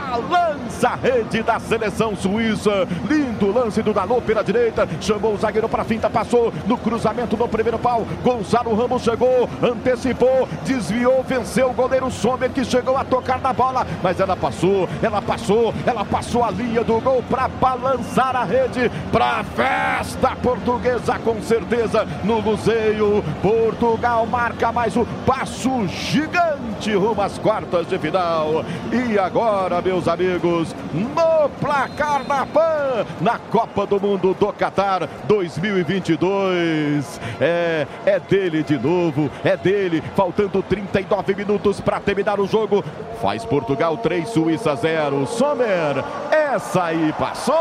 balança 0.08 0.88
a 0.88 0.94
rede 0.94 1.42
da 1.42 1.58
seleção 1.58 2.16
suíça. 2.16 2.86
Lindo 3.08 3.52
lance 3.52 3.82
do 3.82 3.92
Dalot 3.92 4.22
pela 4.22 4.42
direita. 4.42 4.88
Chamou 5.00 5.34
o 5.34 5.36
zagueiro 5.36 5.68
para 5.68 5.82
a 5.82 5.84
finta, 5.84 6.08
passou 6.08 6.52
no 6.66 6.78
cruzamento 6.78 7.36
do 7.36 7.46
primeiro 7.48 7.78
pau. 7.78 8.06
Gonçalo 8.22 8.74
Ramos 8.74 9.02
chegou, 9.02 9.48
antecipou, 9.62 10.48
desviou, 10.64 11.22
venceu 11.22 11.70
o 11.70 11.74
goleiro 11.74 12.10
Sommer 12.10 12.50
que 12.50 12.64
chegou 12.64 12.96
a 12.96 13.04
tocar 13.04 13.40
na 13.40 13.52
bola, 13.52 13.86
mas 14.02 14.18
ela 14.18 14.36
passou, 14.36 14.88
ela 15.02 15.20
passou, 15.20 15.74
ela 15.84 16.04
passou 16.04 16.44
a 16.44 16.50
linha 16.50 16.82
do 16.82 17.00
gol 17.00 17.22
para 17.28 17.48
balançar 17.48 18.34
a 18.34 18.44
rede 18.44 18.90
para 19.12 19.44
festa 19.44 20.34
portuguesa 20.36 21.18
com 21.18 21.40
certeza 21.42 22.06
no 22.24 22.40
Luzeio. 22.40 23.22
Portugal 23.42 24.26
marca 24.26 24.72
mais 24.72 24.96
um 24.96 25.04
passo 25.26 25.86
gigante 25.88 26.94
rumo 26.94 27.20
às 27.20 27.38
quartas 27.38 27.86
de 27.86 27.98
final. 27.98 28.64
E 28.92 29.18
agora, 29.18 29.80
meus 29.98 30.06
amigos, 30.06 30.76
no 30.94 31.48
placar 31.60 32.22
da 32.22 32.46
PAN, 32.46 33.04
na 33.20 33.36
Copa 33.36 33.84
do 33.84 33.98
Mundo 33.98 34.32
do 34.32 34.52
Catar 34.52 35.08
2022. 35.26 37.20
É, 37.40 37.84
é 38.06 38.20
dele 38.20 38.62
de 38.62 38.78
novo, 38.78 39.28
é 39.42 39.56
dele, 39.56 40.00
faltando 40.14 40.62
39 40.62 41.34
minutos 41.34 41.80
para 41.80 41.98
terminar 41.98 42.38
o 42.38 42.46
jogo. 42.46 42.84
Faz 43.20 43.44
Portugal 43.44 43.96
3, 43.96 44.28
Suíça 44.28 44.76
0. 44.76 45.26
Sommer, 45.26 46.04
essa 46.30 46.84
aí 46.84 47.12
passou! 47.18 47.56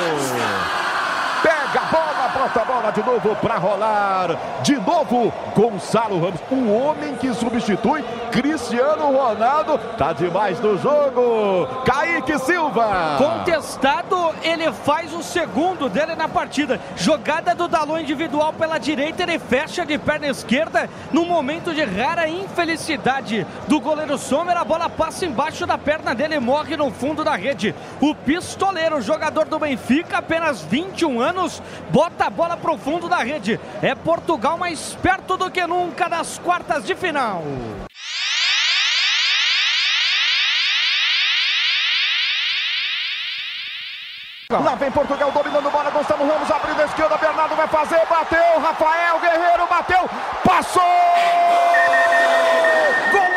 Pega 0.00 0.50
a 0.50 0.50
bola, 0.50 0.89
bota 2.40 2.62
a 2.62 2.64
bola 2.64 2.90
de 2.90 3.02
novo 3.02 3.36
para 3.36 3.58
rolar. 3.58 4.28
De 4.62 4.74
novo, 4.76 5.30
Gonçalo 5.54 6.18
Ramos, 6.18 6.40
o 6.50 6.72
homem 6.72 7.14
que 7.16 7.34
substitui 7.34 8.02
Cristiano 8.32 9.12
Ronaldo. 9.12 9.76
Tá 9.98 10.14
demais 10.14 10.58
no 10.60 10.78
jogo. 10.78 11.66
Kaique 11.84 12.38
Silva. 12.38 13.16
Contestado, 13.18 14.34
ele 14.42 14.72
faz 14.72 15.12
o 15.12 15.22
segundo 15.22 15.90
dele 15.90 16.14
na 16.14 16.28
partida. 16.28 16.80
Jogada 16.96 17.54
do 17.54 17.68
Dalô 17.68 17.98
individual 17.98 18.54
pela 18.54 18.78
direita, 18.78 19.22
ele 19.22 19.38
fecha 19.38 19.84
de 19.84 19.98
perna 19.98 20.28
esquerda. 20.28 20.88
No 21.12 21.26
momento 21.26 21.74
de 21.74 21.84
rara 21.84 22.26
infelicidade 22.26 23.46
do 23.68 23.80
goleiro 23.80 24.16
Sommer, 24.16 24.56
a 24.56 24.64
bola 24.64 24.88
passa 24.88 25.26
embaixo 25.26 25.66
da 25.66 25.76
perna 25.76 26.14
dele 26.14 26.36
e 26.36 26.40
morre 26.40 26.74
no 26.74 26.90
fundo 26.90 27.22
da 27.22 27.36
rede. 27.36 27.74
O 28.00 28.14
pistoleiro, 28.14 29.02
jogador 29.02 29.44
do 29.44 29.58
Benfica, 29.58 30.18
apenas 30.18 30.62
21 30.62 31.20
anos 31.20 31.50
anos, 31.50 31.62
bota 31.90 32.29
bola 32.30 32.56
para 32.56 32.72
o 32.72 32.78
fundo 32.78 33.08
da 33.08 33.18
rede. 33.18 33.60
É 33.82 33.94
Portugal 33.94 34.56
mais 34.56 34.96
perto 35.02 35.36
do 35.36 35.50
que 35.50 35.66
nunca 35.66 36.08
das 36.08 36.38
quartas 36.38 36.86
de 36.86 36.94
final. 36.94 37.42
Lá 44.50 44.74
vem 44.74 44.90
Portugal 44.90 45.30
dominando 45.30 45.68
a 45.68 45.70
bola, 45.70 45.90
Gonçalo 45.90 46.26
Ramos 46.26 46.50
abriu 46.50 46.74
da 46.74 46.84
esquerda, 46.84 47.16
Bernardo 47.16 47.54
vai 47.54 47.68
fazer, 47.68 48.04
bateu, 48.06 48.58
Rafael 48.60 49.20
Guerreiro 49.20 49.66
bateu, 49.68 50.10
passou! 50.44 50.82
Gol! 53.12 53.29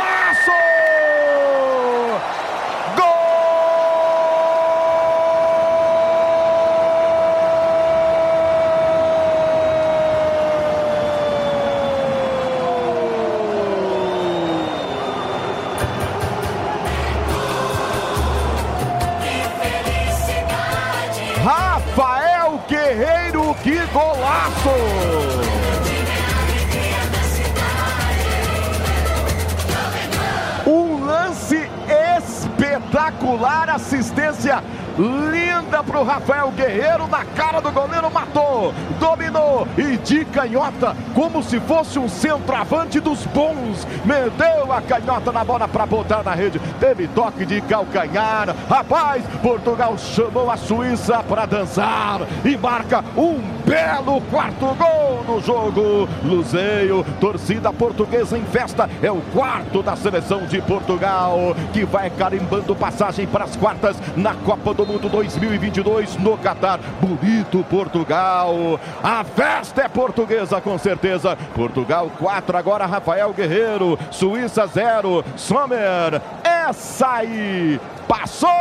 Um 30.65 31.05
lance 31.05 31.69
espetacular, 32.15 33.69
assistência 33.69 34.63
linda 34.97 35.83
para 35.83 35.99
o 35.99 36.03
Rafael 36.03 36.51
Guerreiro 36.51 37.07
na 37.07 37.25
cara 37.25 37.59
do 37.59 37.71
goleiro, 37.71 38.09
matou, 38.11 38.73
dominou 38.99 39.67
e 39.77 39.97
de 39.97 40.23
canhota, 40.25 40.95
como 41.13 41.41
se 41.41 41.59
fosse 41.59 41.97
um 41.97 42.07
centroavante 42.07 42.99
dos 42.99 43.25
bons, 43.25 43.87
meteu 44.05 44.71
a 44.71 44.81
canhota 44.81 45.31
na 45.31 45.43
bola 45.43 45.67
para 45.67 45.85
botar 45.85 46.23
na 46.23 46.33
rede, 46.33 46.59
teve 46.79 47.07
toque 47.07 47.45
de 47.45 47.59
calcanhar, 47.61 48.55
rapaz, 48.69 49.23
Portugal 49.41 49.97
chamou 49.97 50.49
a 50.49 50.57
Suíça 50.57 51.23
para 51.23 51.45
dançar 51.45 52.21
e 52.45 52.55
marca 52.55 53.03
um 53.17 53.52
belo 53.65 54.21
quarto 54.29 54.65
gol 54.75 55.23
no 55.27 55.41
jogo, 55.41 56.07
Luzeio, 56.23 57.05
torcida 57.19 57.71
portuguesa 57.71 58.37
em 58.37 58.43
festa, 58.43 58.89
é 59.01 59.11
o 59.11 59.21
quarto 59.33 59.81
da 59.81 59.95
seleção 59.95 60.45
de 60.45 60.61
Portugal, 60.61 61.55
que 61.71 61.85
vai 61.85 62.09
carimbando 62.09 62.75
passagem 62.75 63.25
para 63.25 63.45
as 63.45 63.55
quartas 63.55 63.97
na 64.15 64.33
Copa 64.35 64.73
do 64.73 64.85
Mundo 64.85 65.09
2022 65.09 66.17
no 66.17 66.37
Catar. 66.37 66.79
Bonito 67.01 67.63
Portugal. 67.69 68.79
A 69.01 69.23
festa 69.23 69.83
é 69.83 69.87
portuguesa 69.87 70.59
com 70.61 70.77
certeza. 70.77 71.37
Portugal 71.55 72.11
4 72.19 72.57
agora 72.57 72.85
Rafael 72.85 73.33
Guerreiro, 73.33 73.97
Suíça 74.11 74.67
0. 74.67 75.23
Sommer. 75.35 76.21
Essa 76.43 77.07
aí 77.07 77.79
passou! 78.07 78.51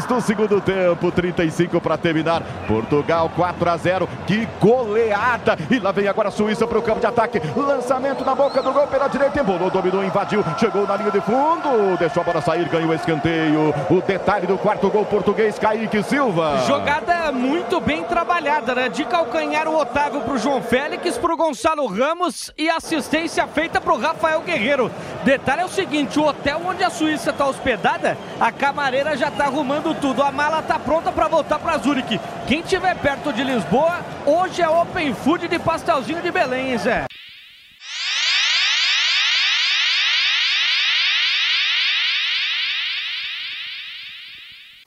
10 0.00 0.06
do 0.06 0.20
segundo 0.20 0.60
tempo, 0.60 1.10
35 1.10 1.80
para 1.80 1.96
terminar. 1.96 2.42
Portugal 2.66 3.30
4 3.34 3.70
a 3.70 3.76
0. 3.76 4.08
Que 4.26 4.48
goleada! 4.60 5.56
E 5.70 5.78
lá 5.78 5.92
vem 5.92 6.08
agora 6.08 6.28
a 6.28 6.32
Suíça 6.32 6.66
para 6.66 6.78
o 6.78 6.82
campo 6.82 7.00
de 7.00 7.06
ataque. 7.06 7.40
Lançamento 7.56 8.24
na 8.24 8.34
boca 8.34 8.62
do 8.62 8.72
gol 8.72 8.86
pela 8.86 9.08
direita. 9.08 9.40
Embolou, 9.40 9.70
dominou, 9.70 10.04
invadiu. 10.04 10.44
Chegou 10.58 10.86
na 10.86 10.96
linha 10.96 11.10
de 11.10 11.20
fundo. 11.20 11.96
Deixou 11.98 12.22
a 12.22 12.24
bola 12.24 12.40
sair, 12.40 12.68
ganhou 12.68 12.90
o 12.90 12.94
escanteio. 12.94 13.74
O 13.90 14.00
detalhe 14.00 14.46
do 14.46 14.56
quarto 14.58 14.88
gol 14.88 15.04
português, 15.04 15.58
Kaique 15.58 16.02
Silva. 16.02 16.58
Jogada 16.66 17.32
muito 17.32 17.80
bem 17.80 18.04
trabalhada, 18.04 18.74
né? 18.74 18.88
De 18.88 19.04
calcanhar 19.04 19.68
o 19.68 19.78
Otávio 19.78 20.20
para 20.20 20.34
o 20.34 20.38
João 20.38 20.62
Félix, 20.62 21.18
para 21.18 21.34
o 21.34 21.36
Gonçalo 21.36 21.86
Ramos 21.86 22.52
e 22.56 22.68
assistência 22.68 23.46
feita 23.46 23.80
para 23.80 23.92
o 23.92 23.98
Rafael 23.98 24.40
Guerreiro. 24.40 24.90
Detalhe 25.24 25.62
é 25.62 25.64
o 25.64 25.68
seguinte: 25.68 26.18
o 26.18 26.26
hotel 26.26 26.60
onde 26.64 26.82
a 26.82 26.90
Suíça 26.90 27.30
está 27.30 27.46
hospedada, 27.46 28.16
a 28.40 28.50
camareira 28.50 29.16
já 29.16 29.28
está 29.28 29.44
arrumando 29.44 29.89
tudo. 29.94 30.22
A 30.22 30.30
mala 30.30 30.60
está 30.60 30.78
pronta 30.78 31.12
para 31.12 31.28
voltar 31.28 31.58
para 31.58 31.78
Zurique. 31.78 32.20
Quem 32.46 32.60
estiver 32.60 32.94
perto 32.96 33.32
de 33.32 33.42
Lisboa, 33.42 34.00
hoje 34.26 34.62
é 34.62 34.68
Open 34.68 35.14
Food 35.14 35.48
de 35.48 35.58
pastelzinho 35.58 36.22
de 36.22 36.30
Belém, 36.30 36.76
Zé. 36.78 37.06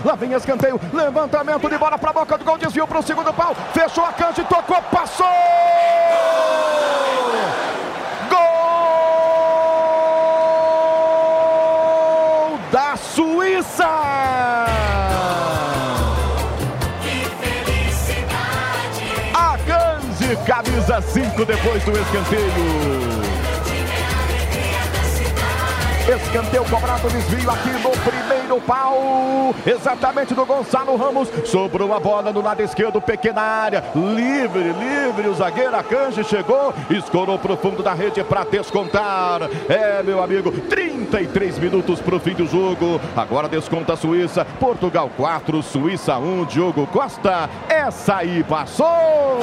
Lá 0.03 0.15
vem 0.15 0.33
escanteio, 0.33 0.79
levantamento 0.91 1.69
de 1.69 1.77
bola 1.77 1.97
para 1.97 2.09
a 2.09 2.13
boca 2.13 2.37
do 2.37 2.43
gol, 2.43 2.57
desviou 2.57 2.85
para 2.85 2.99
o 2.99 3.03
segundo 3.03 3.33
pau, 3.33 3.55
fechou 3.73 4.03
a 4.03 4.11
cancha, 4.11 4.43
tocou, 4.43 4.81
passou! 4.83 5.25
Gol 8.29 8.39
da 12.69 12.97
Suíça! 12.97 14.52
3 20.85 20.91
a 20.91 21.01
5 21.01 21.45
depois 21.45 21.83
do 21.85 21.91
escanteio. 21.91 23.12
Escanteio 26.05 26.65
cobrado, 26.65 27.07
desvio 27.07 27.49
aqui 27.49 27.69
no 27.69 27.91
primeiro 27.91 28.59
pau. 28.67 29.55
Exatamente 29.65 30.33
do 30.33 30.45
Gonçalo 30.45 30.97
Ramos. 30.97 31.29
Sobrou 31.45 31.93
a 31.93 31.99
bola 31.99 32.29
no 32.33 32.41
lado 32.41 32.61
esquerdo, 32.61 32.99
pequena 32.99 33.41
área. 33.41 33.81
Livre, 33.95 34.73
livre. 34.73 35.29
O 35.29 35.33
zagueiro 35.33 35.73
Akanji 35.73 36.21
chegou. 36.25 36.73
Escorou 36.89 37.39
pro 37.39 37.55
fundo 37.55 37.81
da 37.81 37.93
rede 37.93 38.21
para 38.21 38.43
descontar. 38.43 39.43
É, 39.69 40.03
meu 40.03 40.21
amigo, 40.21 40.51
33 40.51 41.57
minutos 41.57 42.01
pro 42.01 42.19
fim 42.19 42.33
do 42.33 42.45
jogo. 42.47 42.99
Agora 43.15 43.47
desconta 43.47 43.93
a 43.93 43.97
Suíça. 43.97 44.43
Portugal 44.59 45.09
4, 45.15 45.63
Suíça 45.63 46.17
1. 46.17 46.45
Diogo 46.45 46.85
Costa. 46.87 47.49
Essa 47.69 48.17
aí 48.17 48.43
passou. 48.43 49.39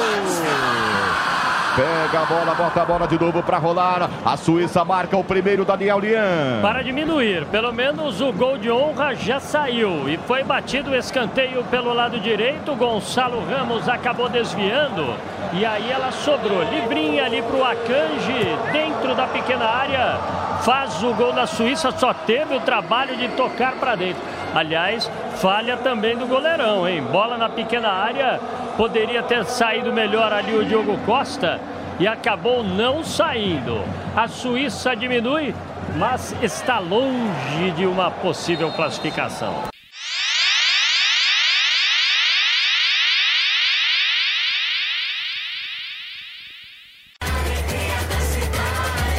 Pega 1.75 2.23
a 2.23 2.25
bola, 2.25 2.53
bota 2.53 2.81
a 2.81 2.85
bola 2.85 3.07
de 3.07 3.17
novo 3.17 3.41
para 3.41 3.57
rolar. 3.57 4.09
A 4.25 4.35
Suíça 4.35 4.83
marca 4.83 5.15
o 5.15 5.23
primeiro 5.23 5.63
Daniel 5.63 5.99
Lian. 5.99 6.61
Para 6.61 6.83
diminuir, 6.83 7.45
pelo 7.45 7.71
menos 7.71 8.19
o 8.19 8.33
gol 8.33 8.57
de 8.57 8.69
honra 8.69 9.15
já 9.15 9.39
saiu 9.39 10.09
e 10.09 10.17
foi 10.17 10.43
batido 10.43 10.91
o 10.91 10.95
escanteio 10.95 11.63
pelo 11.65 11.93
lado 11.93 12.19
direito. 12.19 12.75
Gonçalo 12.75 13.41
Ramos 13.49 13.87
acabou 13.87 14.27
desviando 14.27 15.15
e 15.53 15.65
aí 15.65 15.89
ela 15.89 16.11
sobrou 16.11 16.61
livrinha 16.63 17.25
ali 17.25 17.41
para 17.41 17.55
o 17.55 17.63
Akanji 17.63 18.57
dentro 18.73 19.15
da 19.15 19.27
pequena 19.27 19.65
área. 19.65 20.17
Faz 20.63 21.01
o 21.01 21.13
gol 21.13 21.31
da 21.31 21.47
Suíça, 21.47 21.89
só 21.91 22.13
teve 22.13 22.53
o 22.53 22.59
trabalho 22.59 23.15
de 23.15 23.29
tocar 23.29 23.73
para 23.73 23.95
dentro. 23.95 24.21
Aliás, 24.53 25.09
falha 25.35 25.77
também 25.77 26.17
do 26.17 26.27
goleirão, 26.27 26.87
hein? 26.87 27.01
Bola 27.11 27.37
na 27.37 27.49
pequena 27.49 27.89
área, 27.89 28.39
poderia 28.71 29.23
ter 29.23 29.45
saído 29.45 29.93
melhor 29.93 30.31
ali 30.33 30.55
o 30.55 30.65
Diogo 30.65 30.97
Costa 31.05 31.59
e 31.99 32.07
acabou 32.07 32.63
não 32.63 33.03
saindo. 33.03 33.83
A 34.15 34.27
Suíça 34.27 34.95
diminui, 34.95 35.53
mas 35.97 36.35
está 36.41 36.79
longe 36.79 37.71
de 37.75 37.85
uma 37.85 38.09
possível 38.09 38.71
classificação. 38.71 39.70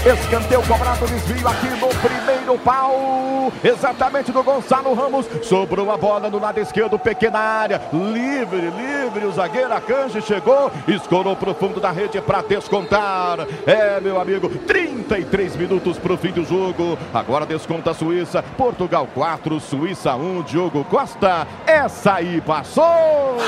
Escanteio 0.04 0.60
cobrado, 0.62 1.06
desvio 1.06 1.46
aqui 1.46 1.68
no 1.78 1.86
primeiro 1.88 2.58
pau. 2.58 3.52
Exatamente 3.62 4.32
do 4.32 4.42
Gonçalo 4.42 4.92
Ramos. 4.94 5.26
Sobrou 5.44 5.92
a 5.92 5.96
bola 5.96 6.28
no 6.28 6.40
lado 6.40 6.58
esquerdo, 6.58 6.98
pequena 6.98 7.38
área. 7.38 7.80
Livre, 7.92 8.70
livre. 8.70 9.26
O 9.26 9.32
zagueiro 9.32 9.72
Akanji 9.72 10.20
chegou. 10.20 10.72
Escorou 10.88 11.36
pro 11.36 11.54
fundo 11.54 11.78
da 11.78 11.92
rede 11.92 12.20
para 12.20 12.42
descontar. 12.42 13.46
É, 13.64 14.00
meu 14.00 14.20
amigo, 14.20 14.48
33 14.48 15.54
minutos 15.54 15.98
pro 15.98 16.16
fim 16.16 16.32
do 16.32 16.44
jogo. 16.44 16.98
Agora 17.14 17.46
desconta 17.46 17.92
a 17.92 17.94
Suíça. 17.94 18.42
Portugal 18.42 19.06
4, 19.14 19.60
Suíça 19.60 20.16
1. 20.16 20.42
Diogo 20.42 20.84
Costa. 20.84 21.46
Essa 21.64 22.14
aí 22.14 22.40
passou. 22.40 23.38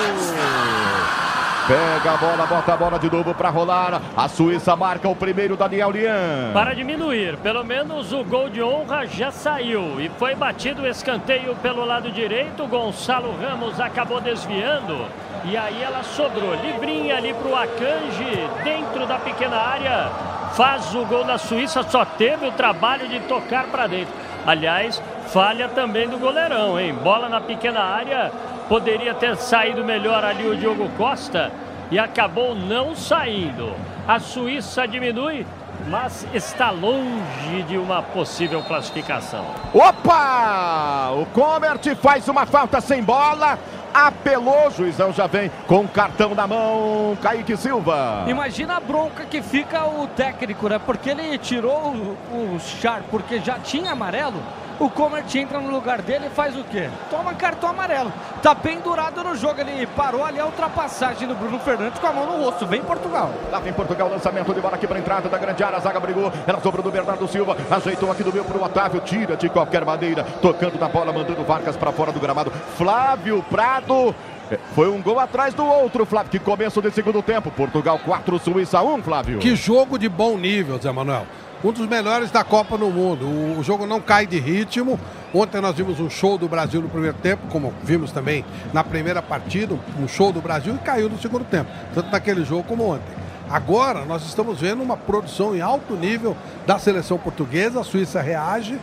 Pega 1.66 2.12
a 2.12 2.16
bola, 2.18 2.46
bota 2.46 2.74
a 2.74 2.76
bola 2.76 2.98
de 2.98 3.10
novo 3.10 3.34
para 3.34 3.48
rolar. 3.48 4.02
A 4.14 4.28
Suíça 4.28 4.76
marca 4.76 5.08
o 5.08 5.16
primeiro 5.16 5.56
Daniel 5.56 5.90
Lian. 5.90 6.43
Para 6.52 6.74
diminuir, 6.74 7.36
pelo 7.38 7.64
menos 7.64 8.12
o 8.12 8.24
gol 8.24 8.48
de 8.48 8.62
honra 8.62 9.06
já 9.06 9.30
saiu 9.30 10.00
e 10.00 10.08
foi 10.08 10.34
batido 10.34 10.82
o 10.82 10.86
escanteio 10.86 11.54
pelo 11.56 11.84
lado 11.84 12.10
direito. 12.10 12.66
Gonçalo 12.66 13.34
Ramos 13.40 13.80
acabou 13.80 14.20
desviando 14.20 15.06
e 15.44 15.56
aí 15.56 15.82
ela 15.82 16.02
sobrou 16.02 16.54
livrinha 16.54 17.16
ali 17.16 17.34
para 17.34 17.48
o 17.48 17.56
Akanji 17.56 18.48
dentro 18.62 19.06
da 19.06 19.18
pequena 19.18 19.56
área. 19.56 20.10
Faz 20.54 20.94
o 20.94 21.04
gol 21.04 21.24
da 21.24 21.36
Suíça, 21.36 21.82
só 21.82 22.04
teve 22.04 22.46
o 22.46 22.52
trabalho 22.52 23.08
de 23.08 23.20
tocar 23.20 23.66
para 23.66 23.86
dentro. 23.86 24.14
Aliás, 24.46 25.02
falha 25.28 25.68
também 25.68 26.08
do 26.08 26.18
goleirão, 26.18 26.78
hein? 26.78 26.94
Bola 26.94 27.28
na 27.28 27.40
pequena 27.40 27.80
área, 27.80 28.30
poderia 28.68 29.14
ter 29.14 29.36
saído 29.36 29.84
melhor 29.84 30.24
ali 30.24 30.46
o 30.46 30.56
Diogo 30.56 30.88
Costa 30.96 31.50
e 31.90 31.98
acabou 31.98 32.54
não 32.54 32.94
saindo. 32.94 33.72
A 34.06 34.18
Suíça 34.18 34.86
diminui, 34.86 35.46
mas 35.88 36.26
está 36.32 36.70
longe 36.70 37.62
de 37.68 37.76
uma 37.76 38.02
possível 38.02 38.62
classificação. 38.62 39.44
Opa! 39.72 41.10
O 41.12 41.26
Comert 41.26 41.94
faz 41.96 42.28
uma 42.28 42.46
falta 42.46 42.80
sem 42.80 43.02
bola. 43.02 43.58
Apelou, 43.92 44.66
o 44.66 44.70
juizão 44.72 45.12
já 45.12 45.28
vem 45.28 45.48
com 45.68 45.82
o 45.82 45.88
cartão 45.88 46.34
na 46.34 46.48
mão, 46.48 47.16
Kaique 47.22 47.56
Silva. 47.56 48.24
Imagina 48.26 48.76
a 48.76 48.80
bronca 48.80 49.24
que 49.24 49.40
fica 49.40 49.86
o 49.86 50.08
técnico, 50.08 50.68
né? 50.68 50.80
Porque 50.84 51.10
ele 51.10 51.38
tirou 51.38 51.94
o, 52.32 52.56
o 52.56 52.58
Char 52.58 53.04
porque 53.08 53.38
já 53.38 53.56
tinha 53.60 53.92
amarelo. 53.92 54.42
O 54.78 54.90
Comert 54.90 55.32
entra 55.36 55.60
no 55.60 55.70
lugar 55.70 56.02
dele 56.02 56.26
e 56.26 56.30
faz 56.30 56.56
o 56.56 56.64
quê? 56.64 56.88
Toma 57.08 57.32
cartão 57.34 57.70
amarelo. 57.70 58.12
Tá 58.42 58.54
pendurado 58.54 59.22
no 59.22 59.36
jogo. 59.36 59.60
Ele 59.60 59.86
parou 59.86 60.24
ali 60.24 60.40
a 60.40 60.46
ultrapassagem 60.46 61.28
do 61.28 61.34
Bruno 61.34 61.58
Fernandes 61.60 61.98
com 62.00 62.06
a 62.06 62.12
mão 62.12 62.26
no 62.26 62.44
rosto. 62.44 62.66
Vem 62.66 62.82
Portugal. 62.82 63.30
Lá 63.52 63.60
vem 63.60 63.72
Portugal, 63.72 64.08
lançamento 64.08 64.52
de 64.52 64.60
bola 64.60 64.74
aqui 64.74 64.86
para 64.86 64.96
a 64.96 65.00
entrada 65.00 65.28
da 65.28 65.38
grande 65.38 65.62
área. 65.62 65.78
A 65.78 65.80
zaga 65.80 66.00
brigou. 66.00 66.32
Ela 66.46 66.60
sobrou 66.60 66.82
do 66.82 66.90
Bernardo 66.90 67.26
Silva. 67.28 67.56
Ajeitou 67.70 68.10
aqui 68.10 68.24
do 68.24 68.32
meio 68.32 68.44
para 68.44 68.58
o 68.58 68.64
Otávio. 68.64 69.00
Tira 69.00 69.36
de 69.36 69.48
qualquer 69.48 69.84
maneira. 69.84 70.24
Tocando 70.42 70.78
na 70.78 70.88
bola, 70.88 71.12
mandando 71.12 71.44
Vargas 71.44 71.76
para 71.76 71.92
fora 71.92 72.10
do 72.10 72.18
gramado. 72.18 72.50
Flávio 72.76 73.44
Prado. 73.48 74.14
É, 74.50 74.58
Foi 74.74 74.90
um 74.90 75.00
gol 75.00 75.18
atrás 75.20 75.54
do 75.54 75.64
outro, 75.64 76.04
Flávio. 76.04 76.30
Que 76.30 76.38
começo 76.38 76.82
de 76.82 76.90
segundo 76.90 77.22
tempo. 77.22 77.50
Portugal 77.50 77.98
4, 78.04 78.38
Suíça 78.40 78.82
1, 78.82 79.02
Flávio. 79.02 79.38
Que 79.38 79.54
jogo 79.54 79.98
de 79.98 80.08
bom 80.08 80.36
nível, 80.36 80.78
Zé 80.78 80.90
Manuel. 80.92 81.26
Um 81.64 81.72
dos 81.72 81.88
melhores 81.88 82.30
da 82.30 82.44
Copa 82.44 82.76
no 82.76 82.90
mundo. 82.90 83.26
O 83.58 83.62
jogo 83.62 83.86
não 83.86 83.98
cai 83.98 84.26
de 84.26 84.38
ritmo. 84.38 85.00
Ontem 85.32 85.62
nós 85.62 85.74
vimos 85.74 85.98
um 85.98 86.10
show 86.10 86.36
do 86.36 86.46
Brasil 86.46 86.82
no 86.82 86.90
primeiro 86.90 87.16
tempo, 87.16 87.46
como 87.48 87.72
vimos 87.82 88.12
também 88.12 88.44
na 88.70 88.84
primeira 88.84 89.22
partida, 89.22 89.74
um 89.98 90.06
show 90.06 90.30
do 90.30 90.42
Brasil 90.42 90.74
e 90.74 90.78
caiu 90.84 91.08
no 91.08 91.18
segundo 91.18 91.42
tempo. 91.46 91.70
Tanto 91.94 92.10
naquele 92.10 92.44
jogo 92.44 92.64
como 92.64 92.84
ontem. 92.92 93.16
Agora 93.48 94.04
nós 94.04 94.26
estamos 94.26 94.60
vendo 94.60 94.82
uma 94.82 94.94
produção 94.94 95.56
em 95.56 95.62
alto 95.62 95.94
nível 95.94 96.36
da 96.66 96.78
seleção 96.78 97.16
portuguesa. 97.16 97.80
A 97.80 97.84
Suíça 97.84 98.20
reage. 98.20 98.78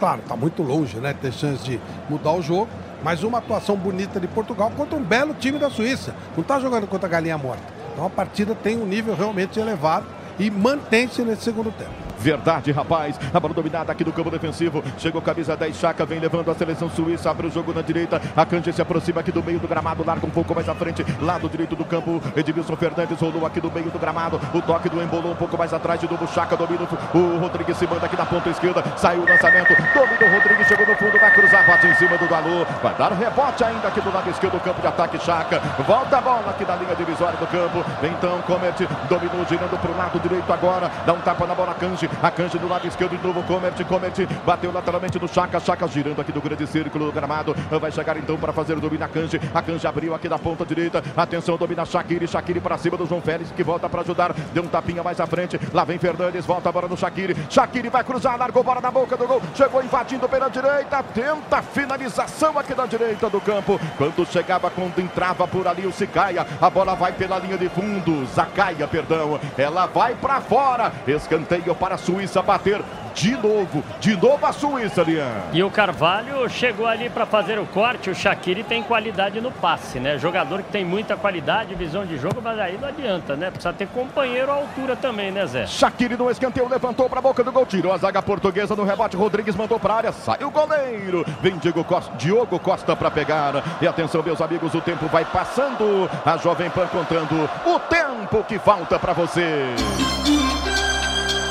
Claro, 0.00 0.20
está 0.20 0.34
muito 0.34 0.60
longe, 0.60 0.96
né? 0.96 1.14
Tem 1.14 1.30
chance 1.30 1.62
de 1.62 1.80
mudar 2.10 2.32
o 2.32 2.42
jogo. 2.42 2.68
Mas 3.00 3.22
uma 3.22 3.38
atuação 3.38 3.76
bonita 3.76 4.18
de 4.18 4.26
Portugal 4.26 4.72
contra 4.76 4.98
um 4.98 5.02
belo 5.04 5.34
time 5.34 5.56
da 5.56 5.70
Suíça. 5.70 6.12
Não 6.34 6.42
está 6.42 6.58
jogando 6.58 6.88
contra 6.88 7.06
a 7.06 7.10
galinha 7.10 7.38
morta. 7.38 7.62
Então 7.92 8.04
a 8.04 8.10
partida 8.10 8.56
tem 8.56 8.76
um 8.76 8.84
nível 8.84 9.14
realmente 9.14 9.60
elevado 9.60 10.06
e 10.36 10.50
mantém-se 10.50 11.22
nesse 11.22 11.42
segundo 11.42 11.70
tempo. 11.70 12.07
Verdade, 12.18 12.72
rapaz. 12.72 13.18
A 13.32 13.38
bola 13.38 13.54
dominada 13.54 13.92
aqui 13.92 14.02
do 14.02 14.12
campo 14.12 14.30
defensivo. 14.30 14.82
Chegou 14.98 15.22
camisa 15.22 15.56
10, 15.56 15.76
Chaca 15.76 16.04
vem 16.04 16.18
levando 16.18 16.50
a 16.50 16.54
seleção 16.54 16.90
suíça. 16.90 17.30
Abre 17.30 17.46
o 17.46 17.50
jogo 17.50 17.72
na 17.72 17.80
direita. 17.80 18.20
A 18.36 18.44
Cândia 18.44 18.72
se 18.72 18.82
aproxima 18.82 19.20
aqui 19.20 19.30
do 19.30 19.42
meio 19.42 19.60
do 19.60 19.68
gramado. 19.68 20.04
Larga 20.04 20.26
um 20.26 20.30
pouco 20.30 20.54
mais 20.54 20.68
à 20.68 20.74
frente. 20.74 21.04
Lado 21.20 21.48
direito 21.48 21.76
do 21.76 21.84
campo. 21.84 22.20
Edmilson 22.36 22.76
Fernandes 22.76 23.20
rolou 23.20 23.46
aqui 23.46 23.60
do 23.60 23.70
meio 23.70 23.90
do 23.90 23.98
gramado. 23.98 24.40
O 24.52 24.60
toque 24.60 24.88
do 24.88 25.00
embolou 25.00 25.32
um 25.32 25.36
pouco 25.36 25.56
mais 25.56 25.72
atrás. 25.72 26.00
De 26.00 26.10
novo, 26.10 26.26
Chaca 26.26 26.56
domina. 26.56 26.88
O 27.14 27.38
Rodrigues 27.38 27.76
se 27.76 27.86
manda 27.86 28.06
aqui 28.06 28.16
na 28.16 28.26
ponta 28.26 28.50
esquerda. 28.50 28.82
Saiu 28.96 29.22
o 29.22 29.28
lançamento. 29.28 29.74
Domina 29.94 30.18
o 30.20 30.34
Rodrigues. 30.34 30.66
Chegou 30.66 30.86
no 30.86 30.96
fundo. 30.96 31.18
Vai 31.18 31.32
cruzar. 31.32 31.66
Bate 31.66 31.86
em 31.86 31.94
cima 31.94 32.18
do 32.18 32.26
Dalô. 32.26 32.64
Vai 32.82 32.94
dar 32.94 33.12
rebote 33.12 33.62
ainda 33.62 33.88
aqui 33.88 34.00
do 34.00 34.12
lado 34.12 34.28
esquerdo 34.28 34.54
do 34.54 34.60
campo 34.60 34.80
de 34.80 34.86
ataque. 34.86 35.18
Chaca. 35.20 35.60
Volta 35.86 36.18
a 36.18 36.20
bola 36.20 36.50
aqui 36.50 36.64
da 36.64 36.74
linha 36.74 36.94
divisória 36.96 37.38
do 37.38 37.46
campo. 37.46 37.84
Então, 38.02 38.40
Comet. 38.42 38.88
Dominou 39.08 39.46
girando 39.48 39.78
para 39.78 39.90
o 39.90 39.96
lado 39.96 40.18
direito 40.18 40.52
agora. 40.52 40.90
Dá 41.06 41.12
um 41.12 41.20
tapa 41.20 41.46
na 41.46 41.54
bola. 41.54 41.74
Kanji. 41.74 42.07
A 42.22 42.30
Kanji 42.30 42.58
do 42.58 42.68
lado 42.68 42.86
esquerdo 42.86 43.16
de 43.16 43.26
novo, 43.26 43.42
Comet, 43.44 43.84
Comet, 43.84 44.26
bateu 44.44 44.72
lateralmente 44.72 45.18
no 45.18 45.28
Chaka, 45.28 45.60
Chaka 45.60 45.86
girando 45.86 46.20
aqui 46.20 46.32
do 46.32 46.40
grande 46.40 46.66
círculo 46.66 47.06
do 47.06 47.12
gramado, 47.12 47.54
vai 47.80 47.92
chegar 47.92 48.16
então 48.16 48.36
para 48.36 48.52
fazer 48.52 48.76
o 48.76 48.80
domínio 48.80 49.04
a 49.04 49.08
Kanji, 49.08 49.40
a 49.54 49.62
Kanji 49.62 49.86
abriu 49.86 50.14
aqui 50.14 50.28
da 50.28 50.38
ponta 50.38 50.64
direita, 50.64 51.02
atenção, 51.16 51.56
domina 51.56 51.84
Shaqiri, 51.84 52.26
Shaqiri 52.26 52.60
para 52.60 52.78
cima 52.78 52.96
do 52.96 53.06
João 53.06 53.20
Félix, 53.20 53.52
que 53.52 53.62
volta 53.62 53.88
para 53.88 54.00
ajudar, 54.00 54.32
deu 54.52 54.62
um 54.62 54.68
tapinha 54.68 55.02
mais 55.02 55.20
à 55.20 55.26
frente, 55.26 55.60
lá 55.72 55.84
vem 55.84 55.98
Fernandes, 55.98 56.46
volta 56.46 56.68
agora 56.68 56.88
no 56.88 56.96
Shaqiri, 56.96 57.36
Shaqiri 57.48 57.88
vai 57.88 58.02
cruzar, 58.02 58.38
largou 58.38 58.64
bola 58.64 58.80
na 58.80 58.90
boca 58.90 59.16
do 59.16 59.26
gol, 59.26 59.42
chegou 59.54 59.82
invadindo 59.82 60.28
pela 60.28 60.48
direita, 60.48 61.02
tenta 61.14 61.62
finalização 61.62 62.58
aqui 62.58 62.74
da 62.74 62.86
direita 62.86 63.28
do 63.28 63.40
campo, 63.40 63.78
quando 63.96 64.26
chegava, 64.26 64.70
quando 64.70 64.98
entrava 64.98 65.46
por 65.46 65.68
ali 65.68 65.86
o 65.86 65.92
Sicaia, 65.92 66.46
a 66.60 66.70
bola 66.70 66.94
vai 66.94 67.12
pela 67.12 67.38
linha 67.38 67.58
de 67.58 67.68
fundo, 67.68 68.26
Zacaia, 68.26 68.86
perdão, 68.88 69.38
ela 69.56 69.86
vai 69.86 70.14
para 70.14 70.40
fora, 70.40 70.92
escanteio 71.06 71.74
para 71.74 71.97
a 71.98 72.00
Suíça 72.00 72.40
bater, 72.40 72.80
de 73.12 73.32
novo, 73.32 73.82
de 73.98 74.16
novo 74.16 74.46
a 74.46 74.52
Suíça, 74.52 75.02
Lian. 75.02 75.26
E 75.52 75.62
o 75.64 75.70
Carvalho 75.70 76.48
chegou 76.48 76.86
ali 76.86 77.10
para 77.10 77.26
fazer 77.26 77.58
o 77.58 77.66
corte. 77.66 78.08
O 78.08 78.14
Shaqiri 78.14 78.62
tem 78.62 78.82
qualidade 78.82 79.40
no 79.40 79.50
passe, 79.50 79.98
né? 79.98 80.16
Jogador 80.16 80.62
que 80.62 80.70
tem 80.70 80.84
muita 80.84 81.16
qualidade, 81.16 81.74
visão 81.74 82.06
de 82.06 82.16
jogo, 82.16 82.40
mas 82.42 82.58
aí 82.58 82.78
não 82.80 82.88
adianta, 82.88 83.34
né? 83.34 83.50
Precisa 83.50 83.72
ter 83.72 83.88
companheiro 83.88 84.52
à 84.52 84.54
altura 84.54 84.94
também, 84.94 85.32
né, 85.32 85.44
Zé? 85.46 85.66
Shaqiri 85.66 86.16
no 86.16 86.30
escanteio, 86.30 86.68
levantou 86.68 87.08
para 87.08 87.18
a 87.18 87.22
boca 87.22 87.42
do 87.42 87.50
gol, 87.50 87.66
tirou 87.66 87.92
a 87.92 87.98
zaga 87.98 88.22
portuguesa 88.22 88.76
no 88.76 88.84
rebote. 88.84 89.16
Rodrigues 89.16 89.56
mandou 89.56 89.80
para 89.80 89.94
área, 89.94 90.12
saiu 90.12 90.46
o 90.46 90.50
goleiro. 90.52 91.26
Vem 91.42 91.58
Diego 91.58 91.82
Costa, 91.82 92.14
Diogo 92.16 92.58
Costa 92.60 92.94
para 92.94 93.10
pegar. 93.10 93.64
E 93.82 93.88
atenção, 93.88 94.22
meus 94.22 94.40
amigos, 94.40 94.72
o 94.74 94.80
tempo 94.80 95.06
vai 95.08 95.24
passando. 95.24 96.08
A 96.24 96.36
Jovem 96.36 96.70
Pan 96.70 96.86
contando 96.86 97.50
o 97.66 97.80
tempo 97.80 98.44
que 98.44 98.58
falta 98.60 98.96
para 98.98 99.12
você. 99.12 99.74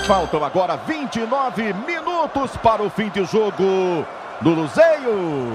Faltam 0.08 0.41
agora 0.41 0.78
29 0.78 1.74
minutos 1.86 2.56
para 2.63 2.82
o 2.82 2.89
fim 2.89 3.10
de 3.10 3.26
jogo 3.26 4.06
do 4.39 4.52
Luzeio. 4.52 5.52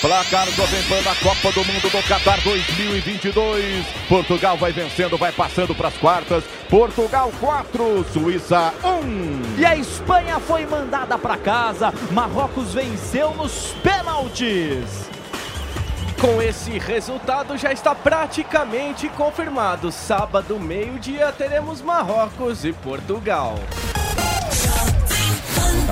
Placar 0.00 0.46
Jovem 0.52 0.82
Pan 0.84 1.02
na 1.02 1.14
Copa 1.16 1.50
do 1.50 1.64
Mundo 1.64 1.90
do 1.90 2.02
Qatar 2.04 2.40
2022. 2.42 3.84
Portugal 4.08 4.56
vai 4.56 4.70
vencendo, 4.70 5.18
vai 5.18 5.32
passando 5.32 5.74
para 5.74 5.88
as 5.88 5.96
quartas. 5.96 6.44
Portugal 6.70 7.32
4, 7.40 8.06
Suíça 8.12 8.72
1. 8.84 9.58
E 9.58 9.66
a 9.66 9.74
Espanha 9.74 10.38
foi 10.38 10.66
mandada 10.66 11.18
para 11.18 11.36
casa. 11.36 11.92
Marrocos 12.12 12.74
venceu 12.74 13.34
nos 13.34 13.74
pênaltis. 13.82 15.13
Com 16.24 16.40
esse 16.40 16.78
resultado 16.78 17.54
já 17.58 17.70
está 17.70 17.94
praticamente 17.94 19.10
confirmado. 19.10 19.92
Sábado, 19.92 20.58
meio-dia, 20.58 21.30
teremos 21.32 21.82
Marrocos 21.82 22.64
e 22.64 22.72
Portugal. 22.72 23.56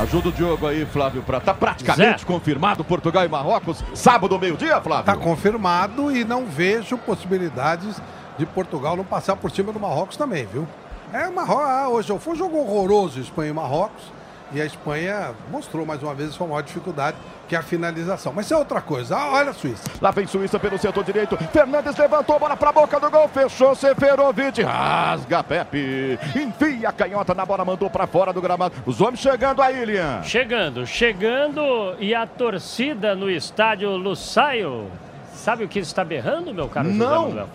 Ajuda 0.01 0.31
o 0.31 0.33
Diogo 0.33 0.66
aí, 0.66 0.87
Flávio 0.87 1.23
Prata. 1.23 1.45
Tá 1.45 1.53
praticamente 1.53 2.21
Zé. 2.21 2.27
confirmado 2.27 2.83
Portugal 2.83 3.27
e 3.27 3.29
Marrocos. 3.29 3.85
Sábado, 3.95 4.38
meio-dia, 4.38 4.81
Flávio. 4.81 5.01
Está 5.01 5.16
confirmado 5.23 6.11
e 6.11 6.25
não 6.25 6.47
vejo 6.47 6.97
possibilidades 6.97 8.01
de 8.38 8.47
Portugal 8.47 8.97
não 8.97 9.05
passar 9.05 9.37
por 9.37 9.51
cima 9.51 9.71
do 9.71 9.79
Marrocos 9.79 10.16
também, 10.16 10.47
viu? 10.47 10.66
É, 11.12 11.29
Marrocos, 11.29 11.66
ah, 11.66 11.88
hoje 11.90 12.18
foi 12.18 12.33
um 12.33 12.37
jogo 12.37 12.57
horroroso 12.57 13.21
Espanha 13.21 13.51
e 13.51 13.53
Marrocos. 13.53 14.21
E 14.54 14.60
a 14.60 14.66
Espanha 14.66 15.30
mostrou 15.50 15.86
mais 15.86 16.02
uma 16.02 16.14
vez 16.14 16.28
a 16.28 16.32
sua 16.32 16.46
maior 16.46 16.62
dificuldade, 16.62 17.16
que 17.48 17.56
é 17.56 17.58
a 17.58 17.62
finalização. 17.62 18.32
Mas 18.34 18.44
isso 18.46 18.54
é 18.54 18.56
outra 18.56 18.80
coisa. 18.82 19.16
Ah, 19.16 19.30
olha 19.32 19.50
a 19.50 19.54
Suíça. 19.54 19.84
Lá 20.00 20.10
vem 20.10 20.26
Suíça 20.26 20.58
pelo 20.58 20.78
setor 20.78 21.02
direito. 21.04 21.36
Fernandes 21.52 21.96
levantou 21.96 22.36
a 22.36 22.38
bola 22.38 22.56
pra 22.56 22.70
boca 22.72 23.00
do 23.00 23.10
gol. 23.10 23.28
Fechou 23.28 23.74
Seferovic. 23.74 24.62
Rasga 24.62 25.42
Pepe. 25.42 26.18
Enfia 26.36 26.88
a 26.90 26.92
canhota 26.92 27.34
na 27.34 27.46
bola, 27.46 27.64
mandou 27.64 27.88
pra 27.88 28.06
fora 28.06 28.32
do 28.32 28.42
gramado. 28.42 28.74
Os 28.84 29.00
homens 29.00 29.20
chegando 29.20 29.62
aí, 29.62 29.84
Lian. 29.84 30.22
Chegando, 30.22 30.86
chegando 30.86 31.96
e 31.98 32.14
a 32.14 32.26
torcida 32.26 33.14
no 33.14 33.30
estádio 33.30 33.90
Lusaio. 33.96 34.90
Sabe 35.34 35.64
o 35.64 35.68
que 35.68 35.78
está 35.78 36.04
berrando, 36.04 36.52
meu 36.54 36.68
caro 36.68 36.90
José 36.90 36.98
Não. 37.04 37.28
Manuel? 37.28 37.48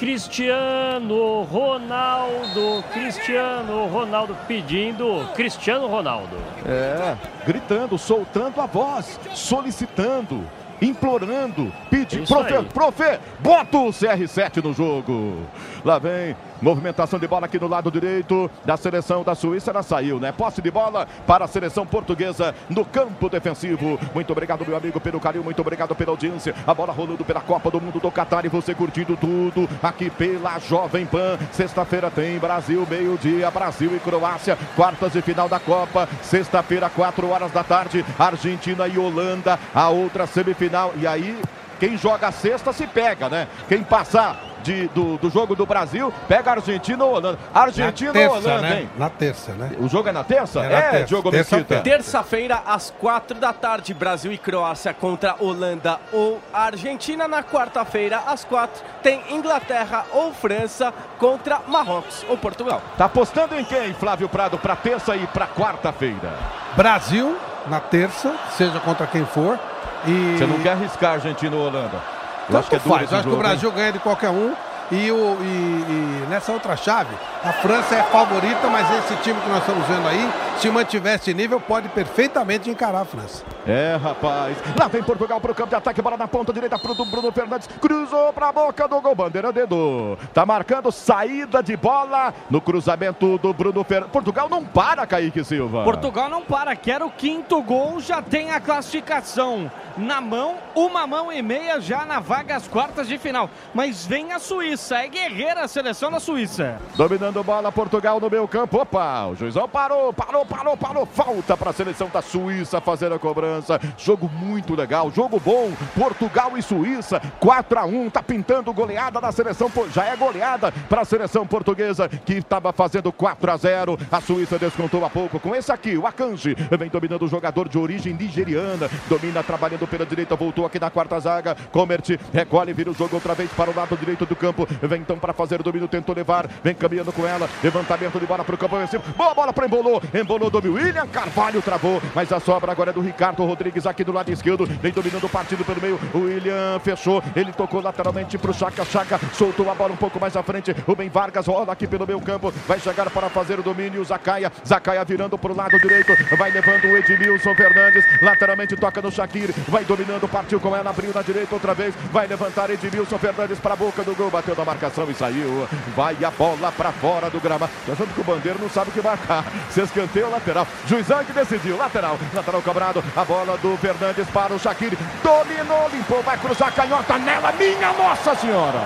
Cristiano 0.00 1.42
Ronaldo, 1.42 2.82
Cristiano 2.90 3.86
Ronaldo 3.86 4.34
pedindo 4.48 5.28
Cristiano 5.34 5.88
Ronaldo. 5.88 6.38
É, 6.64 7.14
gritando, 7.46 7.98
soltando 7.98 8.62
a 8.62 8.66
voz, 8.66 9.20
solicitando, 9.34 10.42
implorando, 10.80 11.70
pedindo. 11.90 12.22
Isso 12.22 12.32
Profe, 12.34 12.54
aí. 12.54 12.64
profe, 12.64 13.20
bota 13.40 13.76
o 13.76 13.90
CR7 13.90 14.64
no 14.64 14.72
jogo. 14.72 15.36
Lá 15.84 15.98
vem. 15.98 16.34
Movimentação 16.60 17.18
de 17.18 17.26
bola 17.26 17.46
aqui 17.46 17.58
no 17.58 17.66
lado 17.66 17.90
direito 17.90 18.50
da 18.64 18.76
seleção 18.76 19.22
da 19.22 19.34
Suíça. 19.34 19.70
Ela 19.70 19.82
saiu, 19.82 20.20
né? 20.20 20.32
Posse 20.32 20.60
de 20.60 20.70
bola 20.70 21.06
para 21.26 21.44
a 21.44 21.48
seleção 21.48 21.86
portuguesa 21.86 22.54
no 22.68 22.84
campo 22.84 23.28
defensivo. 23.28 23.98
Muito 24.14 24.30
obrigado, 24.30 24.66
meu 24.66 24.76
amigo, 24.76 25.00
pelo 25.00 25.20
carinho. 25.20 25.44
Muito 25.44 25.60
obrigado 25.60 25.94
pela 25.94 26.10
audiência. 26.10 26.54
A 26.66 26.74
bola 26.74 26.92
rolando 26.92 27.24
pela 27.24 27.40
Copa 27.40 27.70
do 27.70 27.80
Mundo 27.80 27.98
do 27.98 28.10
Catar 28.10 28.44
e 28.44 28.48
você 28.48 28.74
curtindo 28.74 29.16
tudo 29.16 29.68
aqui 29.82 30.10
pela 30.10 30.58
Jovem 30.58 31.06
Pan. 31.06 31.38
Sexta-feira 31.52 32.10
tem 32.10 32.38
Brasil, 32.38 32.86
meio-dia, 32.88 33.50
Brasil 33.50 33.96
e 33.96 34.00
Croácia. 34.00 34.58
Quartas 34.76 35.12
de 35.12 35.22
final 35.22 35.48
da 35.48 35.58
Copa. 35.58 36.08
Sexta-feira, 36.22 36.90
4 36.90 37.28
horas 37.28 37.52
da 37.52 37.64
tarde. 37.64 38.04
Argentina 38.18 38.86
e 38.86 38.98
Holanda. 38.98 39.58
A 39.74 39.88
outra 39.88 40.26
semifinal. 40.26 40.92
E 40.96 41.06
aí. 41.06 41.40
Quem 41.78 41.96
joga 41.96 42.30
sexta 42.30 42.74
se 42.74 42.86
pega, 42.86 43.30
né? 43.30 43.48
Quem 43.66 43.82
passar 43.82 44.49
de, 44.62 44.88
do, 44.88 45.16
do 45.18 45.30
jogo 45.30 45.54
do 45.54 45.66
Brasil. 45.66 46.12
Pega 46.28 46.52
Argentina 46.52 47.04
ou 47.04 47.14
Holanda. 47.14 47.38
Argentina 47.52 48.12
na 48.12 48.20
ou 48.20 48.36
Holanda, 48.36 48.60
né? 48.60 48.80
hein? 48.80 48.90
Na 48.96 49.10
terça, 49.10 49.52
né? 49.52 49.72
O 49.78 49.88
jogo 49.88 50.08
é 50.08 50.12
na 50.12 50.24
terça? 50.24 50.60
É 50.60 50.68
na 50.68 50.82
terça. 50.82 51.06
Diogo 51.06 51.30
Terça-feira. 51.30 51.66
Mesquita. 51.66 51.90
Terça-feira, 51.90 52.62
às 52.66 52.90
quatro 52.90 53.38
da 53.38 53.52
tarde, 53.52 53.94
Brasil 53.94 54.32
e 54.32 54.38
Croácia 54.38 54.92
contra 54.94 55.36
Holanda 55.38 55.98
ou 56.12 56.40
Argentina. 56.52 57.26
Na 57.26 57.42
quarta-feira, 57.42 58.22
às 58.26 58.44
quatro, 58.44 58.82
tem 59.02 59.22
Inglaterra 59.30 60.04
ou 60.12 60.32
França 60.32 60.92
contra 61.18 61.60
Marrocos 61.66 62.24
ou 62.28 62.36
Portugal. 62.36 62.82
Tá 62.96 63.06
apostando 63.06 63.54
em 63.54 63.64
quem, 63.64 63.92
Flávio 63.94 64.28
Prado, 64.28 64.58
pra 64.58 64.76
terça 64.76 65.16
e 65.16 65.26
pra 65.26 65.46
quarta-feira? 65.46 66.32
Brasil, 66.76 67.36
na 67.66 67.80
terça, 67.80 68.34
seja 68.56 68.78
contra 68.80 69.06
quem 69.06 69.24
for. 69.24 69.58
E... 70.06 70.38
Você 70.38 70.46
não 70.46 70.58
quer 70.60 70.72
arriscar 70.72 71.14
Argentina 71.14 71.54
ou 71.54 71.66
Holanda? 71.66 72.19
Eu 72.50 72.58
acho 72.58 72.68
que 72.68 72.76
é 72.76 72.78
faz. 72.78 73.10
Eu 73.10 73.18
acho 73.18 73.28
que 73.28 73.34
o? 73.34 73.38
Brasil 73.38 73.72
ganha 73.72 73.92
de 73.92 73.98
qualquer 73.98 74.30
um. 74.30 74.54
E, 74.90 75.10
o, 75.12 75.36
e, 75.40 75.44
e 75.44 76.26
nessa 76.28 76.50
outra 76.50 76.76
chave, 76.76 77.14
a 77.44 77.52
França 77.52 77.94
é 77.94 78.02
favorita, 78.04 78.68
mas 78.68 78.90
esse 78.98 79.14
time 79.22 79.40
que 79.40 79.48
nós 79.48 79.60
estamos 79.60 79.86
vendo 79.86 80.08
aí, 80.08 80.28
se 80.58 80.70
mantiver 80.70 81.14
esse 81.14 81.32
nível, 81.32 81.60
pode 81.60 81.88
perfeitamente 81.88 82.68
encarar 82.70 83.00
a 83.00 83.04
França. 83.04 83.44
É, 83.66 83.96
rapaz. 83.96 84.56
Lá 84.78 84.88
vem 84.88 85.02
Portugal 85.02 85.40
pro 85.40 85.54
campo 85.54 85.70
de 85.70 85.74
ataque, 85.76 86.02
bola 86.02 86.16
na 86.16 86.28
ponta 86.28 86.52
direita 86.52 86.78
pro 86.78 86.94
do 86.94 87.04
Bruno 87.04 87.32
Fernandes. 87.32 87.68
Cruzou 87.80 88.32
pra 88.32 88.52
boca 88.52 88.86
do 88.88 89.00
gol. 89.00 89.14
Bandeira 89.14 89.52
dedo. 89.52 90.18
Tá 90.32 90.44
marcando 90.46 90.90
saída 90.90 91.62
de 91.62 91.76
bola 91.76 92.32
no 92.48 92.60
cruzamento 92.60 93.38
do 93.38 93.52
Bruno 93.52 93.84
Fernandes. 93.84 94.12
Portugal 94.12 94.48
não 94.48 94.64
para, 94.64 95.06
Kaique 95.06 95.44
Silva. 95.44 95.84
Portugal 95.84 96.28
não 96.28 96.42
para, 96.42 96.74
quer 96.76 97.02
o 97.02 97.10
quinto 97.10 97.62
gol, 97.62 98.00
já 98.00 98.22
tem 98.22 98.50
a 98.50 98.60
classificação 98.60 99.70
na 99.96 100.20
mão, 100.20 100.56
uma 100.74 101.06
mão 101.06 101.32
e 101.32 101.42
meia 101.42 101.80
já 101.80 102.04
na 102.04 102.20
vaga 102.20 102.56
às 102.56 102.66
quartas 102.66 103.08
de 103.08 103.18
final. 103.18 103.50
Mas 103.74 104.06
vem 104.06 104.32
a 104.32 104.38
Suíça, 104.38 104.96
é 104.96 105.08
guerreira 105.08 105.62
a 105.62 105.68
seleção 105.68 106.10
da 106.10 106.20
Suíça. 106.20 106.80
Dominando 106.96 107.42
bola, 107.42 107.70
Portugal 107.70 108.20
no 108.20 108.30
meio 108.30 108.46
campo. 108.48 108.80
Opa, 108.80 109.26
o 109.26 109.34
juizão 109.34 109.68
parou, 109.68 110.12
parou, 110.12 110.39
parou, 110.44 110.76
parou. 110.76 111.06
Falta 111.06 111.56
para 111.56 111.70
a 111.70 111.72
seleção 111.72 112.08
da 112.08 112.22
Suíça 112.22 112.80
fazer 112.80 113.12
a 113.12 113.18
cobrança. 113.18 113.80
Jogo 113.96 114.28
muito 114.28 114.74
legal, 114.74 115.10
jogo 115.10 115.40
bom. 115.40 115.72
Portugal 115.98 116.56
e 116.56 116.62
Suíça, 116.62 117.20
4 117.38 117.78
a 117.78 117.84
1 117.84 118.10
Tá 118.10 118.22
pintando 118.22 118.72
goleada 118.72 119.20
da 119.20 119.30
seleção, 119.30 119.70
já 119.92 120.04
é 120.04 120.16
goleada 120.16 120.72
para 120.88 121.02
a 121.02 121.04
seleção 121.04 121.46
portuguesa 121.46 122.08
que 122.08 122.34
estava 122.34 122.72
fazendo 122.72 123.12
4 123.12 123.50
a 123.50 123.56
0 123.56 123.98
A 124.10 124.20
Suíça 124.20 124.58
descontou 124.58 125.04
há 125.04 125.10
pouco 125.10 125.38
com 125.38 125.54
esse 125.54 125.70
aqui, 125.70 125.96
o 125.96 126.06
Akanji. 126.06 126.54
Vem 126.54 126.88
dominando 126.88 127.24
o 127.24 127.28
jogador 127.28 127.68
de 127.68 127.78
origem 127.78 128.14
nigeriana. 128.14 128.90
Domina 129.08 129.42
trabalhando 129.42 129.86
pela 129.86 130.06
direita, 130.06 130.34
voltou 130.34 130.66
aqui 130.66 130.78
na 130.78 130.90
quarta 130.90 131.20
zaga. 131.20 131.56
Comert 131.70 132.18
recolhe, 132.32 132.72
vira 132.72 132.90
o 132.90 132.94
jogo 132.94 133.14
outra 133.14 133.34
vez 133.34 133.50
para 133.52 133.70
o 133.70 133.76
lado 133.76 133.96
direito 133.96 134.26
do 134.26 134.34
campo. 134.34 134.66
Vem 134.82 135.02
então 135.02 135.18
para 135.18 135.32
fazer 135.32 135.60
o 135.60 135.62
domínio, 135.62 135.88
tentou 135.88 136.14
levar, 136.14 136.48
vem 136.62 136.74
caminhando 136.74 137.12
com 137.12 137.26
ela. 137.26 137.48
Levantamento 137.62 138.18
de 138.18 138.26
bola 138.26 138.44
para 138.44 138.54
o 138.54 138.58
campo 138.58 138.76
ofensivo. 138.76 139.02
Boa 139.16 139.34
bola 139.34 139.52
para 139.52 139.66
embolou, 139.66 140.02
embolou 140.14 140.29
do 140.38 140.74
William 140.74 141.08
Carvalho 141.08 141.60
travou, 141.60 142.00
mas 142.14 142.32
a 142.32 142.38
sobra 142.38 142.70
agora 142.70 142.90
é 142.90 142.92
do 142.92 143.00
Ricardo 143.00 143.44
Rodrigues 143.44 143.84
aqui 143.84 144.04
do 144.04 144.12
lado 144.12 144.30
esquerdo. 144.30 144.64
Vem 144.64 144.92
dominando 144.92 145.24
o 145.24 145.28
partido 145.28 145.64
pelo 145.64 145.80
meio. 145.80 145.98
O 146.14 146.18
William 146.18 146.78
fechou, 146.78 147.20
ele 147.34 147.52
tocou 147.52 147.80
lateralmente 147.80 148.38
para 148.38 148.52
o 148.52 148.54
Chaca. 148.54 148.84
Chaca 148.84 149.18
soltou 149.32 149.68
a 149.68 149.74
bola 149.74 149.92
um 149.92 149.96
pouco 149.96 150.20
mais 150.20 150.36
à 150.36 150.42
frente. 150.42 150.70
Rubem 150.86 151.08
Vargas 151.08 151.48
rola 151.48 151.72
aqui 151.72 151.84
pelo 151.84 152.06
meio 152.06 152.20
campo, 152.20 152.52
vai 152.68 152.78
chegar 152.78 153.10
para 153.10 153.28
fazer 153.28 153.58
o 153.58 153.62
domínio. 153.62 154.04
Zacaia, 154.04 154.52
Zacaia 154.66 155.04
virando 155.04 155.36
para 155.36 155.52
o 155.52 155.56
lado 155.56 155.76
direito, 155.80 156.12
vai 156.36 156.52
levando 156.52 156.84
o 156.84 156.96
Edmilson 156.96 157.54
Fernandes. 157.56 158.04
Lateralmente 158.22 158.76
toca 158.76 159.02
no 159.02 159.10
Shaqiri, 159.10 159.52
vai 159.66 159.84
dominando, 159.84 160.28
partiu 160.28 160.60
com 160.60 160.76
ela, 160.76 160.90
abriu 160.90 161.10
na 161.12 161.22
direita 161.22 161.54
outra 161.54 161.74
vez, 161.74 161.92
vai 162.12 162.28
levantar 162.28 162.70
Edmilson 162.70 163.18
Fernandes 163.18 163.58
para 163.58 163.74
a 163.74 163.76
boca 163.76 164.04
do 164.04 164.14
gol, 164.14 164.30
bateu 164.30 164.54
na 164.54 164.64
marcação 164.64 165.10
e 165.10 165.14
saiu. 165.14 165.66
Vai 165.96 166.16
a 166.24 166.30
bola 166.30 166.70
para 166.70 166.92
fora 166.92 167.28
do 167.28 167.40
gramado. 167.40 167.72
Tô 167.84 167.92
achando 167.92 168.14
que 168.14 168.20
o 168.20 168.24
Bandeira 168.24 168.58
não 168.60 168.70
sabe 168.70 168.90
o 168.90 168.92
que 168.92 169.02
marcar. 169.02 169.44
Se 169.70 169.80
escanteio 169.80 170.19
lateral. 170.28 170.66
Juizão 170.86 171.24
que 171.24 171.32
decidiu, 171.32 171.76
lateral, 171.76 172.18
lateral 172.34 172.62
cobrado. 172.62 173.02
A 173.16 173.24
bola 173.24 173.56
do 173.58 173.76
Fernandes 173.76 174.28
para 174.30 174.52
o 174.52 174.58
Shaqiri. 174.58 174.98
Dominou, 175.22 175.88
limpou, 175.92 176.22
vai 176.22 176.36
cruzar 176.36 176.72
canhota 176.72 177.18
nela, 177.18 177.52
minha 177.52 177.92
Nossa 177.92 178.34
Senhora! 178.34 178.80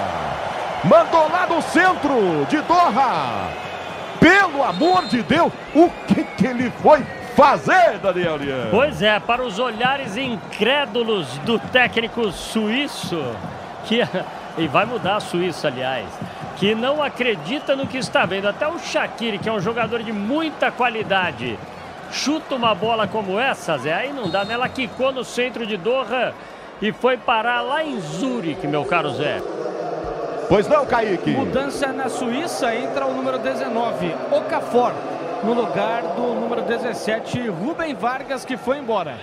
Mandou 0.84 1.30
lá 1.30 1.46
no 1.46 1.62
centro 1.62 2.46
de 2.48 2.60
Doha. 2.60 3.48
Pelo 4.20 4.62
amor 4.62 5.06
de 5.06 5.22
Deus, 5.22 5.52
o 5.74 5.90
que, 6.06 6.24
que 6.24 6.46
ele 6.46 6.70
foi 6.82 7.04
fazer, 7.34 7.98
Daniel 7.98 8.36
Lian? 8.36 8.68
Pois 8.70 9.02
é, 9.02 9.18
para 9.18 9.42
os 9.42 9.58
olhares 9.58 10.16
incrédulos 10.16 11.26
do 11.38 11.58
técnico 11.58 12.30
suíço, 12.30 13.22
que 13.84 14.00
e 14.56 14.68
vai 14.68 14.84
mudar 14.84 15.16
a 15.16 15.20
Suíça, 15.20 15.68
aliás, 15.68 16.06
que 16.56 16.74
não 16.74 17.02
acredita 17.02 17.74
no 17.74 17.86
que 17.86 17.98
está 17.98 18.24
vendo. 18.24 18.48
Até 18.48 18.66
o 18.66 18.78
Shaqiri, 18.78 19.38
que 19.38 19.48
é 19.48 19.52
um 19.52 19.60
jogador 19.60 20.02
de 20.02 20.12
muita 20.12 20.70
qualidade, 20.70 21.58
chuta 22.12 22.54
uma 22.54 22.74
bola 22.74 23.06
como 23.06 23.38
essa, 23.38 23.76
Zé, 23.78 23.92
aí 23.92 24.12
não 24.12 24.28
dá, 24.28 24.44
né? 24.44 24.54
Ela 24.54 24.68
quicou 24.68 25.12
no 25.12 25.24
centro 25.24 25.66
de 25.66 25.76
Doha 25.76 26.34
e 26.80 26.92
foi 26.92 27.16
parar 27.16 27.60
lá 27.60 27.84
em 27.84 28.00
Zurique, 28.00 28.66
meu 28.66 28.84
caro 28.84 29.10
Zé. 29.10 29.42
Pois 30.48 30.68
não, 30.68 30.84
Kaique? 30.84 31.30
Mudança 31.30 31.88
na 31.88 32.08
Suíça, 32.08 32.74
entra 32.74 33.06
o 33.06 33.14
número 33.14 33.38
19, 33.38 34.14
Okafor, 34.30 34.92
no 35.42 35.54
lugar 35.54 36.02
do 36.02 36.34
número 36.34 36.62
17, 36.62 37.48
Rubem 37.48 37.94
Vargas, 37.94 38.44
que 38.44 38.56
foi 38.56 38.78
embora. 38.78 39.18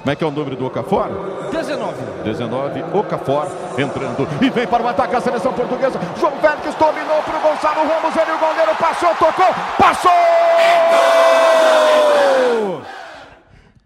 Como 0.00 0.10
é 0.10 0.16
que 0.16 0.24
é 0.24 0.26
o 0.26 0.30
número 0.30 0.56
do 0.56 0.66
Okafor? 0.66 1.08
19. 1.50 1.94
19, 2.24 2.84
Okafor 2.94 3.46
entrando 3.76 4.26
e 4.40 4.48
vem 4.48 4.66
para 4.66 4.82
o 4.82 4.88
ataque 4.88 5.14
a 5.14 5.20
seleção 5.20 5.52
portuguesa. 5.52 6.00
João 6.18 6.32
Félix 6.40 6.74
dominou 6.76 7.22
para 7.22 7.36
o 7.36 7.40
Gonçalo 7.40 7.86
Ramos, 7.86 8.16
ele 8.16 8.32
o 8.32 8.38
goleiro 8.38 8.74
passou, 8.76 9.14
tocou, 9.16 9.54
passou! 9.78 10.10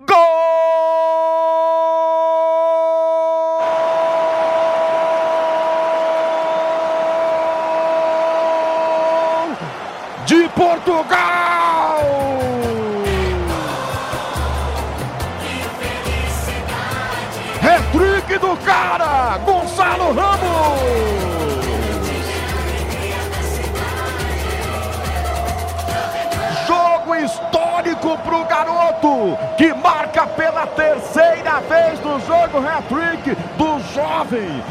Gol 0.06 0.16
de 10.26 10.48
Portugal! 10.50 11.53
Cara, 18.64 19.38
Gonçalo 19.44 20.12
Ramos! 20.12 21.14
Jogo 26.66 27.14
histórico 27.16 28.18
pro 28.18 28.44
garoto, 28.44 29.38
que 29.56 29.72
marca 29.74 30.26
pela 30.26 30.66
terceira 30.66 31.60
vez 31.68 32.00
no 32.00 32.18
jogo 32.20 32.58
hat-trick 32.58 33.36
do 33.58 33.78
jovem, 33.94 34.62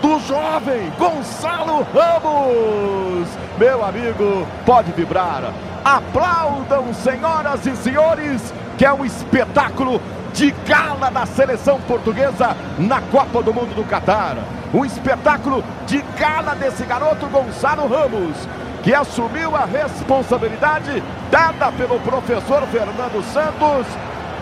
do 0.00 0.20
jovem 0.20 0.90
Gonçalo 0.98 1.86
Ramos. 1.92 3.28
Meu 3.58 3.84
amigo, 3.84 4.46
pode 4.64 4.92
vibrar. 4.92 5.52
Aplaudam, 5.84 6.92
senhoras 6.94 7.66
e 7.66 7.76
senhores, 7.76 8.52
que 8.76 8.84
é 8.84 8.92
um 8.92 9.04
espetáculo 9.04 10.00
de 10.36 10.50
gala 10.66 11.10
da 11.10 11.24
seleção 11.24 11.80
portuguesa 11.80 12.54
na 12.78 13.00
Copa 13.00 13.42
do 13.42 13.54
Mundo 13.54 13.74
do 13.74 13.82
Catar. 13.84 14.36
Um 14.72 14.84
espetáculo 14.84 15.64
de 15.86 16.02
gala 16.18 16.54
desse 16.54 16.84
garoto 16.84 17.26
Gonçalo 17.26 17.88
Ramos, 17.88 18.36
que 18.82 18.94
assumiu 18.94 19.56
a 19.56 19.64
responsabilidade 19.64 21.02
dada 21.30 21.72
pelo 21.72 21.98
professor 22.00 22.62
Fernando 22.66 23.24
Santos 23.32 23.86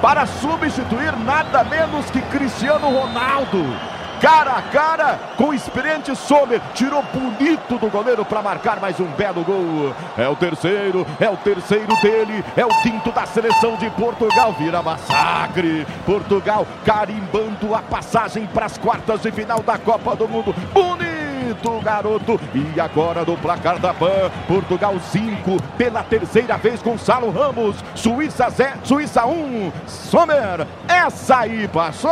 para 0.02 0.26
substituir 0.26 1.16
nada 1.16 1.62
menos 1.62 2.10
que 2.10 2.20
Cristiano 2.22 2.88
Ronaldo. 2.88 3.64
Cara 4.24 4.52
a 4.52 4.62
cara 4.62 5.20
com 5.36 5.50
o 5.50 5.54
experiente 5.54 6.16
Sommer, 6.16 6.58
tirou 6.72 7.02
bonito 7.12 7.76
do 7.76 7.90
goleiro 7.90 8.24
para 8.24 8.40
marcar 8.40 8.80
mais 8.80 8.98
um 8.98 9.04
belo 9.04 9.44
gol. 9.44 9.94
É 10.16 10.26
o 10.26 10.34
terceiro, 10.34 11.06
é 11.20 11.28
o 11.28 11.36
terceiro 11.36 11.94
dele, 12.00 12.42
é 12.56 12.64
o 12.64 12.70
quinto 12.80 13.12
da 13.12 13.26
seleção 13.26 13.76
de 13.76 13.90
Portugal. 13.90 14.54
Vira 14.54 14.82
massacre. 14.82 15.86
Portugal 16.06 16.66
carimbando 16.86 17.74
a 17.74 17.82
passagem 17.82 18.46
para 18.46 18.64
as 18.64 18.78
quartas 18.78 19.20
de 19.20 19.30
final 19.30 19.60
da 19.60 19.76
Copa 19.76 20.16
do 20.16 20.26
Mundo. 20.26 20.54
Bonito, 20.72 21.78
garoto. 21.82 22.40
E 22.54 22.80
agora 22.80 23.26
no 23.26 23.36
placar 23.36 23.78
da 23.78 23.92
PAN, 23.92 24.30
Portugal 24.48 24.94
5, 24.98 25.62
pela 25.76 26.02
terceira 26.02 26.56
vez 26.56 26.80
Gonçalo 26.80 27.30
Ramos. 27.30 27.76
Suíça 27.94 28.48
0, 28.48 28.78
Suíça 28.84 29.26
1. 29.26 29.32
Um. 29.32 29.72
Sommer, 29.86 30.66
essa 30.88 31.40
aí 31.40 31.68
passou. 31.68 32.10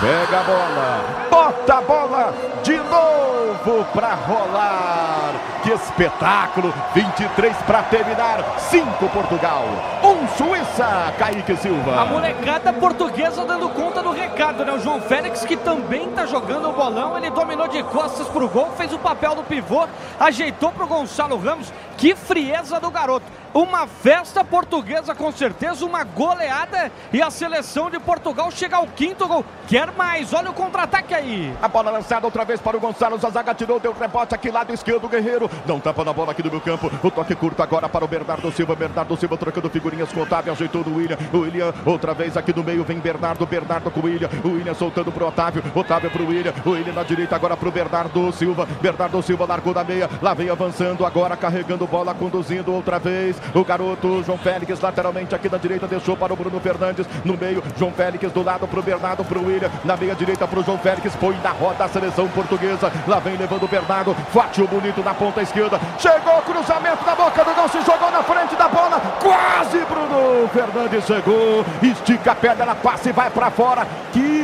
Pega 0.00 0.38
a 0.38 0.44
bola, 0.44 1.26
bota 1.28 1.74
a 1.74 1.80
bola 1.80 2.34
de 2.62 2.76
novo 2.76 3.84
para 3.92 4.14
rolar. 4.14 5.32
que 5.64 5.72
espetáculo! 5.72 6.72
23 6.94 7.56
para 7.66 7.82
terminar, 7.82 8.44
5 8.58 9.08
Portugal, 9.08 9.64
1 10.04 10.28
Suíça, 10.36 11.12
Kaique 11.18 11.56
Silva. 11.56 12.00
A 12.00 12.04
molecada 12.04 12.72
portuguesa 12.72 13.44
dando 13.44 13.68
conta 13.70 14.00
do 14.00 14.12
recado, 14.12 14.64
né? 14.64 14.72
O 14.72 14.78
João 14.78 15.00
Félix, 15.00 15.44
que 15.44 15.56
também 15.56 16.08
tá 16.12 16.26
jogando 16.26 16.68
o 16.68 16.72
bolão, 16.72 17.16
ele 17.16 17.30
dominou 17.30 17.66
de 17.66 17.82
costas 17.82 18.28
pro 18.28 18.48
gol, 18.48 18.70
fez 18.76 18.92
o 18.92 18.98
papel 19.00 19.34
do 19.34 19.42
pivô, 19.42 19.84
ajeitou 20.20 20.70
pro 20.70 20.86
Gonçalo 20.86 21.36
Ramos. 21.38 21.72
Que 21.96 22.14
frieza 22.14 22.78
do 22.78 22.88
garoto. 22.88 23.26
Uma 23.54 23.86
festa 23.86 24.44
portuguesa 24.44 25.14
com 25.14 25.32
certeza, 25.32 25.84
uma 25.84 26.04
goleada 26.04 26.92
e 27.12 27.22
a 27.22 27.30
seleção 27.30 27.90
de 27.90 27.98
Portugal 27.98 28.50
chega 28.50 28.76
ao 28.76 28.86
quinto 28.86 29.26
gol. 29.26 29.44
Quer 29.66 29.90
mais? 29.92 30.32
Olha 30.32 30.50
o 30.50 30.54
contra-ataque 30.54 31.14
aí. 31.14 31.52
A 31.60 31.66
bola 31.66 31.90
lançada 31.90 32.26
outra 32.26 32.44
vez 32.44 32.60
para 32.60 32.76
o 32.76 32.80
Gonçalo. 32.80 33.18
Zazaga 33.18 33.54
tirou, 33.54 33.80
deu 33.80 33.92
rebote 33.92 34.34
aqui 34.34 34.50
lado 34.50 34.72
esquerdo. 34.72 35.08
Guerreiro 35.08 35.50
não 35.66 35.80
tapa 35.80 36.04
na 36.04 36.12
bola 36.12 36.32
aqui 36.32 36.42
do 36.42 36.50
meu 36.50 36.60
campo. 36.60 36.90
O 37.02 37.10
toque 37.10 37.34
curto 37.34 37.62
agora 37.62 37.88
para 37.88 38.04
o 38.04 38.08
Bernardo 38.08 38.52
Silva. 38.52 38.74
Bernardo 38.76 39.16
Silva 39.16 39.36
trocando 39.36 39.70
figurinhas 39.70 40.12
com 40.12 40.20
o 40.20 40.22
Otávio. 40.24 40.52
Ajeitou 40.52 40.84
do 40.84 40.96
William. 40.96 41.16
O 41.32 41.38
William 41.38 41.72
outra 41.86 42.12
vez 42.12 42.36
aqui 42.36 42.54
no 42.54 42.62
meio. 42.62 42.84
Vem 42.84 42.98
Bernardo. 42.98 43.46
Bernardo 43.46 43.90
com 43.90 44.00
o 44.00 44.04
William. 44.04 44.28
O 44.44 44.48
William 44.48 44.74
soltando 44.74 45.10
para 45.10 45.24
o 45.24 45.28
Otávio. 45.28 45.62
Otávio 45.74 46.10
para 46.10 46.22
o 46.22 46.28
William. 46.28 46.52
O 46.64 46.70
William 46.70 46.92
na 46.92 47.02
direita 47.02 47.34
agora 47.34 47.56
para 47.56 47.68
o 47.68 47.72
Bernardo 47.72 48.32
Silva. 48.32 48.66
Bernardo 48.80 49.22
Silva 49.22 49.46
largou 49.46 49.72
da 49.72 49.82
meia. 49.82 50.08
Lá 50.20 50.34
vem 50.34 50.50
avançando 50.50 51.06
agora 51.06 51.36
carregando 51.36 51.86
bola, 51.86 52.14
conduzindo 52.14 52.72
outra 52.72 52.98
vez. 52.98 53.37
O 53.54 53.64
garoto 53.64 54.22
João 54.22 54.38
Félix 54.38 54.80
lateralmente 54.80 55.34
aqui 55.34 55.48
na 55.48 55.58
direita 55.58 55.86
deixou 55.86 56.16
para 56.16 56.32
o 56.32 56.36
Bruno 56.36 56.60
Fernandes. 56.60 57.06
No 57.24 57.36
meio, 57.36 57.62
João 57.78 57.92
Félix 57.92 58.30
do 58.32 58.42
lado 58.42 58.66
para 58.66 58.80
o 58.80 58.82
Bernardo, 58.82 59.24
para 59.24 59.38
o 59.38 59.46
William. 59.46 59.70
Na 59.84 59.96
meia 59.96 60.14
direita 60.14 60.46
para 60.46 60.60
o 60.60 60.62
João 60.64 60.78
Félix. 60.78 61.14
Põe 61.16 61.36
na 61.42 61.50
roda 61.50 61.84
a 61.84 61.88
seleção 61.88 62.28
portuguesa. 62.28 62.92
Lá 63.06 63.18
vem 63.18 63.36
levando 63.36 63.64
o 63.64 63.68
Bernardo. 63.68 64.14
Forte 64.30 64.62
o 64.62 64.68
bonito 64.68 65.02
na 65.02 65.14
ponta 65.14 65.42
esquerda. 65.42 65.80
Chegou 65.98 66.42
cruzamento 66.42 67.04
na 67.04 67.14
boca 67.14 67.44
do 67.44 67.54
gol. 67.54 67.68
Se 67.68 67.80
jogou 67.82 68.10
na 68.10 68.22
frente 68.22 68.56
da 68.56 68.68
bola. 68.68 69.00
Quase 69.20 69.78
Bruno 69.86 70.48
Fernandes 70.48 71.04
chegou. 71.06 71.64
Estica 71.82 72.32
a 72.32 72.34
perna, 72.34 72.62
ela 72.62 72.74
passa 72.74 73.08
e 73.08 73.12
vai 73.12 73.30
para 73.30 73.50
fora. 73.50 73.86
Que 74.12 74.37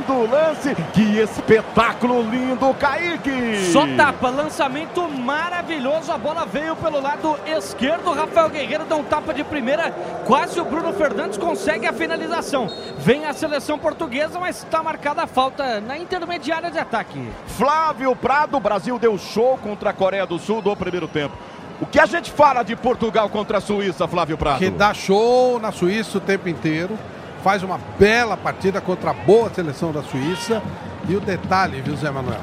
lindo 0.00 0.30
lance. 0.30 0.74
Que 0.92 1.18
espetáculo 1.20 2.22
lindo, 2.22 2.72
Kaique. 2.74 3.70
Só 3.72 3.86
tapa, 3.96 4.30
lançamento 4.30 5.08
maravilhoso. 5.08 6.10
A 6.10 6.18
bola 6.18 6.44
veio 6.46 6.74
pelo 6.76 7.00
lado 7.00 7.36
esquerdo. 7.46 8.12
Rafael 8.12 8.48
Guerreiro 8.48 8.84
dá 8.84 8.96
um 8.96 9.04
tapa 9.04 9.32
de 9.34 9.44
primeira. 9.44 9.90
Quase 10.26 10.60
o 10.60 10.64
Bruno 10.64 10.92
Fernandes 10.92 11.38
consegue 11.38 11.86
a 11.86 11.92
finalização. 11.92 12.68
Vem 12.98 13.26
a 13.26 13.32
seleção 13.32 13.78
portuguesa, 13.78 14.38
mas 14.40 14.58
está 14.58 14.82
marcada 14.82 15.22
a 15.22 15.26
falta 15.26 15.80
na 15.80 15.98
intermediária 15.98 16.70
de 16.70 16.78
ataque. 16.78 17.28
Flávio 17.46 18.14
Prado, 18.16 18.56
o 18.56 18.60
Brasil 18.60 18.98
deu 18.98 19.16
show 19.18 19.58
contra 19.58 19.90
a 19.90 19.92
Coreia 19.92 20.26
do 20.26 20.38
Sul 20.38 20.62
do 20.62 20.74
primeiro 20.76 21.08
tempo. 21.08 21.36
O 21.80 21.86
que 21.86 21.98
a 21.98 22.04
gente 22.04 22.30
fala 22.30 22.62
de 22.62 22.76
Portugal 22.76 23.30
contra 23.30 23.56
a 23.56 23.60
Suíça, 23.60 24.06
Flávio 24.06 24.36
Prado? 24.36 24.58
Que 24.58 24.68
dá 24.68 24.92
show 24.92 25.58
na 25.58 25.72
Suíça 25.72 26.18
o 26.18 26.20
tempo 26.20 26.46
inteiro. 26.46 26.98
Faz 27.42 27.62
uma 27.62 27.78
bela 27.98 28.36
partida 28.36 28.80
contra 28.80 29.10
a 29.10 29.14
boa 29.14 29.50
seleção 29.50 29.92
da 29.92 30.02
Suíça. 30.02 30.62
E 31.08 31.16
o 31.16 31.20
detalhe, 31.20 31.80
viu, 31.80 31.96
Zé 31.96 32.10
Manuel? 32.10 32.40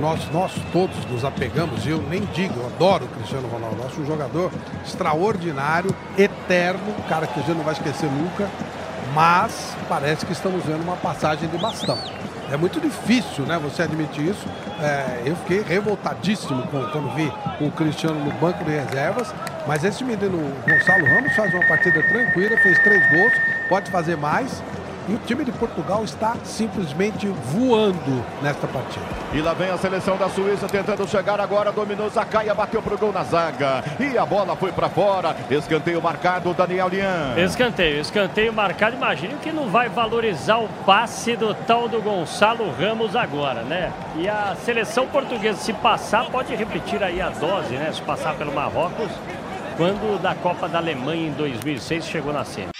Nós, 0.00 0.30
nós 0.30 0.52
todos 0.72 1.04
nos 1.06 1.24
apegamos, 1.24 1.86
e 1.86 1.90
eu 1.90 2.02
nem 2.02 2.20
digo, 2.26 2.60
eu 2.60 2.66
adoro 2.66 3.06
o 3.06 3.08
Cristiano 3.08 3.48
Ronaldo. 3.48 3.82
Um 3.98 4.06
jogador 4.06 4.52
extraordinário, 4.84 5.94
eterno, 6.18 6.94
cara 7.08 7.26
que 7.26 7.40
a 7.40 7.42
gente 7.42 7.56
não 7.56 7.64
vai 7.64 7.72
esquecer 7.72 8.10
nunca. 8.10 8.48
Mas 9.14 9.74
parece 9.88 10.26
que 10.26 10.32
estamos 10.32 10.64
vendo 10.64 10.82
uma 10.82 10.96
passagem 10.96 11.48
de 11.48 11.56
bastão. 11.56 11.98
É 12.52 12.56
muito 12.56 12.80
difícil, 12.80 13.44
né, 13.44 13.58
você 13.58 13.82
admitir 13.82 14.28
isso. 14.28 14.46
É, 14.80 15.22
eu 15.24 15.34
fiquei 15.36 15.62
revoltadíssimo 15.62 16.62
quando 16.68 17.14
vi 17.14 17.32
o 17.60 17.70
Cristiano 17.72 18.22
no 18.22 18.30
banco 18.32 18.62
de 18.64 18.70
reservas. 18.70 19.34
Mas 19.66 19.82
esse 19.82 20.04
menino 20.04 20.52
Gonçalo 20.68 21.04
Ramos 21.06 21.34
faz 21.34 21.52
uma 21.52 21.66
partida 21.66 22.00
tranquila, 22.02 22.56
fez 22.58 22.78
três 22.80 23.10
gols, 23.10 23.32
pode 23.68 23.90
fazer 23.90 24.16
mais. 24.16 24.62
E 25.08 25.14
o 25.14 25.18
time 25.18 25.44
de 25.44 25.52
Portugal 25.52 26.02
está 26.02 26.34
simplesmente 26.42 27.28
voando 27.28 28.24
nesta 28.42 28.66
partida. 28.66 29.06
E 29.32 29.40
lá 29.40 29.54
vem 29.54 29.70
a 29.70 29.78
seleção 29.78 30.16
da 30.16 30.28
Suíça 30.28 30.66
tentando 30.66 31.06
chegar 31.06 31.40
agora. 31.40 31.70
Dominou 31.70 32.10
Zacaia, 32.10 32.52
bateu 32.52 32.82
pro 32.82 32.98
gol 32.98 33.12
na 33.12 33.22
zaga. 33.22 33.84
E 34.00 34.18
a 34.18 34.26
bola 34.26 34.56
foi 34.56 34.72
para 34.72 34.88
fora. 34.88 35.36
Escanteio 35.48 36.02
marcado, 36.02 36.52
Daniel 36.54 36.88
Lian. 36.88 37.34
Escanteio, 37.36 38.00
escanteio 38.00 38.52
marcado. 38.52 38.96
Imagine 38.96 39.34
que 39.34 39.52
não 39.52 39.68
vai 39.68 39.88
valorizar 39.88 40.58
o 40.58 40.68
passe 40.84 41.36
do 41.36 41.54
tal 41.54 41.88
do 41.88 42.02
Gonçalo 42.02 42.68
Ramos 42.72 43.14
agora, 43.14 43.62
né? 43.62 43.92
E 44.16 44.28
a 44.28 44.56
seleção 44.64 45.06
portuguesa, 45.06 45.58
se 45.58 45.72
passar, 45.72 46.24
pode 46.30 46.52
repetir 46.56 47.00
aí 47.04 47.20
a 47.20 47.28
dose, 47.28 47.74
né? 47.74 47.92
Se 47.92 48.02
passar 48.02 48.34
pelo 48.34 48.52
Marrocos, 48.52 49.10
quando 49.76 50.20
da 50.20 50.34
Copa 50.34 50.68
da 50.68 50.78
Alemanha 50.78 51.28
em 51.28 51.32
2006 51.32 52.06
chegou 52.06 52.32
na 52.32 52.44
semi. 52.44 52.75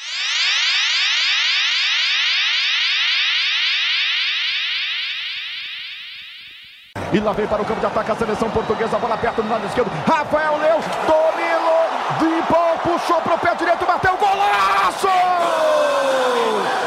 E 7.17 7.21
lá 7.21 7.33
vem 7.33 7.47
para 7.47 7.63
o 7.63 7.65
campo 7.65 7.81
de 7.81 7.87
ataque 7.87 8.13
a 8.13 8.15
seleção 8.15 8.51
portuguesa. 8.51 8.99
Bola 8.99 9.17
perto 9.17 9.43
no 9.43 9.49
lado 9.49 9.65
esquerdo. 9.65 9.91
Rafael 10.07 10.59
Leão 10.59 10.81
dominou. 11.07 11.87
Limpou, 12.21 12.79
puxou 12.85 13.23
para 13.23 13.35
o 13.37 13.39
pé 13.39 13.55
direito, 13.55 13.87
bateu. 13.87 14.15
Golaço! 14.19 15.09
Gol 15.09 16.86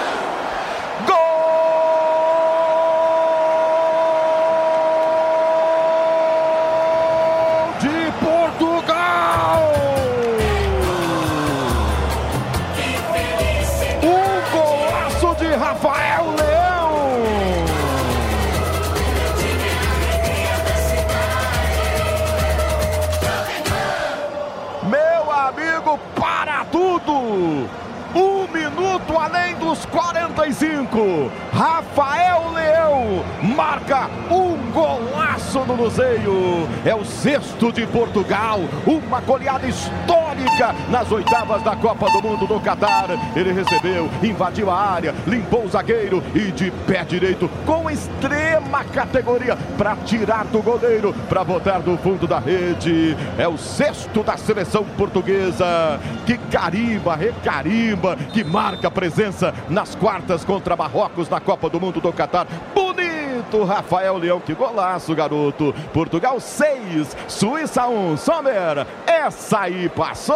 dos 29.69 29.86
45. 29.86 31.32
Rafael 31.53 32.51
Leão 32.53 33.23
marca 33.55 34.10
um 34.32 34.58
golaço 34.71 35.60
no 35.60 35.75
Luzeio. 35.75 36.67
É 36.84 36.95
o 36.95 37.05
sexto 37.05 37.71
de 37.71 37.86
Portugal. 37.86 38.62
Uma 38.88 39.21
goleada 39.21 39.67
histórica 39.67 40.18
nas 40.89 41.10
oitavas 41.12 41.62
da 41.63 41.76
Copa 41.76 42.10
do 42.12 42.22
Mundo 42.22 42.45
do 42.45 42.60
Catar. 42.60 43.08
Ele 43.36 43.54
recebeu, 43.54 44.10
invadiu 44.22 44.69
a 44.69 44.76
área, 44.76 45.15
limpou 45.26 45.63
o 45.63 45.69
zagueiro 45.69 46.22
e 46.36 46.52
de 46.52 46.69
pé 46.86 47.06
direito, 47.06 47.50
com 47.65 47.89
extrema 47.89 48.84
categoria, 48.84 49.58
para 49.78 49.95
tirar 49.98 50.45
do 50.45 50.62
goleiro, 50.62 51.13
para 51.30 51.43
botar 51.43 51.80
do 51.80 51.98
fundo 51.98 52.28
da 52.28 52.39
rede. 52.39 53.15
É 53.38 53.48
o 53.48 53.58
sexto 53.58 54.22
da 54.22 54.36
seleção 54.36 54.84
portuguesa. 54.98 56.00
Que 56.26 56.38
carimba, 56.38 57.15
recarimba, 57.15 58.17
que 58.34 58.43
marca 58.43 58.91
presença 58.91 59.54
nas 59.69 59.95
quartas 59.95 60.43
contra 60.43 60.76
Marrocos 60.76 61.30
na 61.30 61.39
Copa 61.39 61.69
do 61.69 61.80
Mundo 61.80 62.02
do 62.02 62.12
Catar. 62.12 62.45
Bonito, 63.39 63.63
Rafael 63.63 64.17
Leão, 64.17 64.39
que 64.39 64.54
golaço, 64.54 65.15
garoto. 65.15 65.73
Portugal 65.93 66.39
6, 66.41 67.15
Suíça 67.28 67.88
1. 67.88 68.17
Sommer, 68.17 68.86
essa 69.08 69.62
aí 69.62 69.88
passou! 69.88 70.36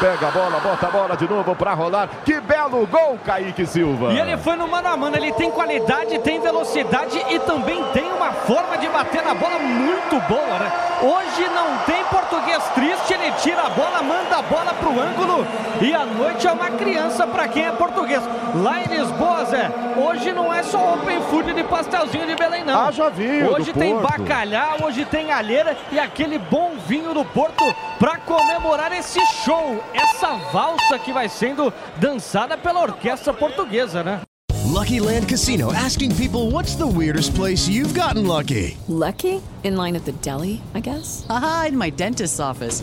Pega 0.00 0.28
a 0.28 0.30
bola, 0.30 0.58
bota 0.60 0.86
a 0.86 0.90
bola 0.90 1.14
de 1.14 1.28
novo 1.28 1.54
para 1.54 1.74
rolar. 1.74 2.08
Que 2.24 2.40
belo 2.40 2.86
gol, 2.86 3.18
Kaique 3.22 3.66
Silva. 3.66 4.14
E 4.14 4.18
ele 4.18 4.34
foi 4.38 4.56
no 4.56 4.66
mano 4.66 4.88
a 4.88 4.96
mano, 4.96 5.14
ele 5.14 5.30
tem 5.32 5.50
qualidade, 5.50 6.18
tem 6.20 6.40
velocidade 6.40 7.22
e 7.28 7.38
também 7.40 7.84
tem 7.92 8.10
uma 8.10 8.32
forma 8.32 8.78
de 8.78 8.88
bater 8.88 9.22
na 9.22 9.34
bola 9.34 9.58
muito 9.58 10.18
boa, 10.26 10.58
né? 10.58 10.72
Hoje 11.02 11.46
não 11.54 11.76
tem 11.84 12.02
português 12.04 12.62
triste, 12.74 13.12
ele 13.12 13.30
tira 13.42 13.60
a 13.60 13.68
bola, 13.68 14.02
manda 14.02 14.38
a 14.38 14.42
bola 14.42 14.72
pro 14.72 14.88
ângulo 14.88 15.46
e 15.82 15.92
a 15.92 16.06
noite 16.06 16.46
é 16.46 16.52
uma 16.52 16.70
criança 16.70 17.26
para 17.26 17.46
quem 17.48 17.66
é 17.66 17.72
português. 17.72 18.22
Lá 18.54 18.80
em 18.80 18.86
Lisboa, 18.86 19.44
Zé, 19.44 19.70
hoje 19.98 20.32
não 20.32 20.52
é 20.52 20.62
só 20.62 20.94
open 20.94 21.20
food 21.24 21.52
de 21.52 21.62
pastelzinho 21.64 22.26
de 22.26 22.36
Belém, 22.36 22.64
não. 22.64 22.86
Ah, 22.86 22.90
já 22.90 23.10
vi. 23.10 23.44
Hoje 23.44 23.70
tem 23.74 23.94
bacalhau, 23.98 24.78
hoje 24.84 25.04
tem 25.04 25.30
alheira 25.30 25.76
e 25.92 25.98
aquele 25.98 26.38
bom 26.38 26.72
vinho 26.86 27.12
do 27.12 27.22
Porto 27.22 27.64
para 28.00 28.16
comemorar 28.20 28.90
esse 28.92 29.20
show, 29.44 29.78
essa 29.92 30.34
valsa 30.50 30.98
que 30.98 31.12
vai 31.12 31.28
sendo 31.28 31.70
dançada 32.00 32.56
pela 32.56 32.80
orquestra 32.80 33.34
portuguesa, 33.34 34.02
né? 34.02 34.22
Lucky 34.64 35.00
Land 35.00 35.26
Casino 35.26 35.70
asking 35.72 36.14
people 36.16 36.50
what's 36.50 36.74
the 36.76 36.86
weirdest 36.86 37.34
place 37.34 37.68
you've 37.68 37.92
gotten 37.92 38.26
lucky? 38.26 38.78
Lucky? 38.88 39.42
In 39.64 39.76
line 39.76 39.96
at 39.96 40.06
the 40.06 40.12
deli, 40.22 40.62
I 40.74 40.80
guess? 40.80 41.26
Haha, 41.28 41.66
in 41.66 41.76
my 41.76 41.90
dentist's 41.90 42.40
office. 42.40 42.82